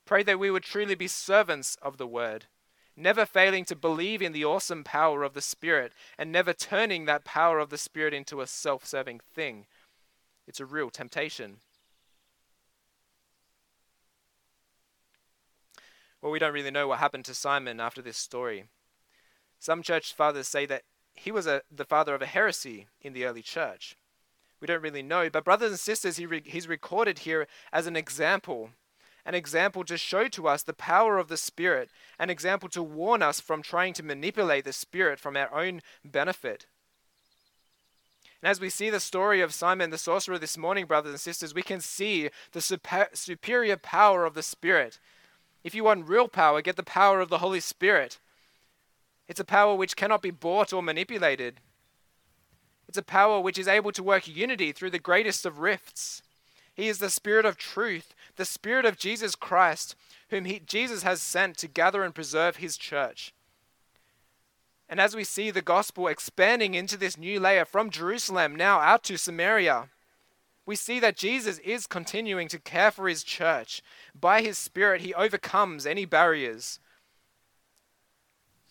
Pray 0.05 0.23
that 0.23 0.39
we 0.39 0.51
would 0.51 0.63
truly 0.63 0.95
be 0.95 1.07
servants 1.07 1.75
of 1.81 1.97
the 1.97 2.07
word, 2.07 2.45
never 2.95 3.25
failing 3.25 3.65
to 3.65 3.75
believe 3.75 4.21
in 4.21 4.31
the 4.31 4.45
awesome 4.45 4.83
power 4.83 5.23
of 5.23 5.33
the 5.33 5.41
Spirit 5.41 5.93
and 6.17 6.31
never 6.31 6.53
turning 6.53 7.05
that 7.05 7.25
power 7.25 7.59
of 7.59 7.69
the 7.69 7.77
Spirit 7.77 8.13
into 8.13 8.41
a 8.41 8.47
self 8.47 8.85
serving 8.85 9.19
thing, 9.33 9.65
it's 10.47 10.59
a 10.59 10.65
real 10.65 10.89
temptation. 10.89 11.57
Well, 16.21 16.31
we 16.31 16.39
don't 16.39 16.53
really 16.53 16.71
know 16.71 16.87
what 16.87 16.99
happened 16.99 17.25
to 17.25 17.33
Simon 17.33 17.79
after 17.79 18.01
this 18.01 18.17
story. 18.17 18.65
Some 19.59 19.83
church 19.83 20.13
fathers 20.13 20.47
say 20.47 20.65
that 20.65 20.83
he 21.19 21.31
was 21.31 21.47
a, 21.47 21.61
the 21.69 21.85
father 21.85 22.15
of 22.15 22.21
a 22.21 22.25
heresy 22.25 22.87
in 23.01 23.13
the 23.13 23.25
early 23.25 23.41
church. 23.41 23.97
We 24.61 24.67
don't 24.67 24.81
really 24.81 25.03
know, 25.03 25.29
but 25.29 25.43
brothers 25.43 25.71
and 25.71 25.79
sisters, 25.79 26.17
he 26.17 26.25
re, 26.25 26.41
he's 26.45 26.67
recorded 26.67 27.19
here 27.19 27.47
as 27.73 27.87
an 27.87 27.95
example, 27.95 28.71
an 29.25 29.35
example 29.35 29.83
to 29.85 29.97
show 29.97 30.27
to 30.29 30.47
us 30.47 30.63
the 30.63 30.73
power 30.73 31.17
of 31.17 31.27
the 31.27 31.37
Spirit, 31.37 31.89
an 32.17 32.29
example 32.29 32.69
to 32.69 32.81
warn 32.81 33.21
us 33.21 33.39
from 33.39 33.61
trying 33.61 33.93
to 33.93 34.03
manipulate 34.03 34.65
the 34.65 34.73
Spirit 34.73 35.19
from 35.19 35.35
our 35.35 35.53
own 35.53 35.81
benefit. 36.03 36.65
And 38.41 38.49
as 38.49 38.61
we 38.61 38.69
see 38.69 38.89
the 38.89 39.01
story 39.01 39.41
of 39.41 39.53
Simon 39.53 39.89
the 39.89 39.97
sorcerer 39.97 40.39
this 40.39 40.57
morning, 40.57 40.85
brothers 40.85 41.11
and 41.11 41.19
sisters, 41.19 41.53
we 41.53 41.61
can 41.61 41.81
see 41.81 42.29
the 42.53 42.61
super- 42.61 43.09
superior 43.13 43.75
power 43.75 44.23
of 44.25 44.35
the 44.35 44.43
Spirit. 44.43 44.99
If 45.65 45.75
you 45.75 45.83
want 45.83 46.07
real 46.07 46.29
power, 46.29 46.61
get 46.61 46.77
the 46.77 46.83
power 46.83 47.19
of 47.19 47.29
the 47.29 47.39
Holy 47.39 47.59
Spirit. 47.59 48.19
It's 49.29 49.39
a 49.39 49.45
power 49.45 49.75
which 49.75 49.95
cannot 49.95 50.23
be 50.23 50.31
bought 50.31 50.73
or 50.73 50.81
manipulated. 50.81 51.61
It's 52.87 52.97
a 52.97 53.03
power 53.03 53.39
which 53.39 53.59
is 53.59 53.67
able 53.67 53.91
to 53.91 54.03
work 54.03 54.27
unity 54.27 54.71
through 54.71 54.89
the 54.89 54.97
greatest 54.97 55.45
of 55.45 55.59
rifts. 55.59 56.23
He 56.73 56.87
is 56.87 56.97
the 56.97 57.11
Spirit 57.11 57.45
of 57.45 57.55
truth, 57.55 58.15
the 58.37 58.45
Spirit 58.45 58.85
of 58.85 58.97
Jesus 58.97 59.35
Christ, 59.35 59.95
whom 60.29 60.45
he, 60.45 60.59
Jesus 60.59 61.03
has 61.03 61.21
sent 61.21 61.57
to 61.57 61.67
gather 61.67 62.03
and 62.03 62.15
preserve 62.15 62.55
his 62.55 62.75
church. 62.75 63.31
And 64.89 64.99
as 64.99 65.15
we 65.15 65.23
see 65.23 65.51
the 65.51 65.61
gospel 65.61 66.07
expanding 66.07 66.73
into 66.73 66.97
this 66.97 67.15
new 67.15 67.39
layer 67.39 67.65
from 67.65 67.91
Jerusalem 67.91 68.55
now 68.55 68.79
out 68.79 69.03
to 69.03 69.17
Samaria, 69.17 69.89
we 70.65 70.75
see 70.75 70.99
that 70.99 71.15
Jesus 71.15 71.59
is 71.59 71.85
continuing 71.85 72.47
to 72.47 72.57
care 72.57 72.89
for 72.89 73.07
his 73.07 73.23
church. 73.23 73.83
By 74.19 74.41
his 74.41 74.57
Spirit, 74.57 75.01
he 75.01 75.13
overcomes 75.13 75.85
any 75.85 76.05
barriers. 76.05 76.79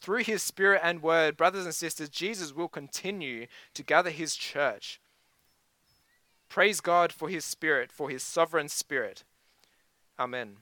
Through 0.01 0.25
his 0.25 0.43
Spirit 0.43 0.81
and 0.85 1.03
word, 1.03 1.37
brothers 1.37 1.65
and 1.65 1.75
sisters, 1.75 2.09
Jesus 2.09 2.55
will 2.55 2.69
continue 2.69 3.47
to 3.75 3.83
gather 3.83 4.11
his 4.11 4.37
church. 4.37 5.01
Praise 6.49 6.81
God 6.81 7.13
for 7.13 7.29
his 7.29 7.45
Spirit, 7.45 7.93
for 7.93 8.09
his 8.09 8.23
sovereign 8.23 8.69
Spirit. 8.69 9.25
Amen. 10.19 10.57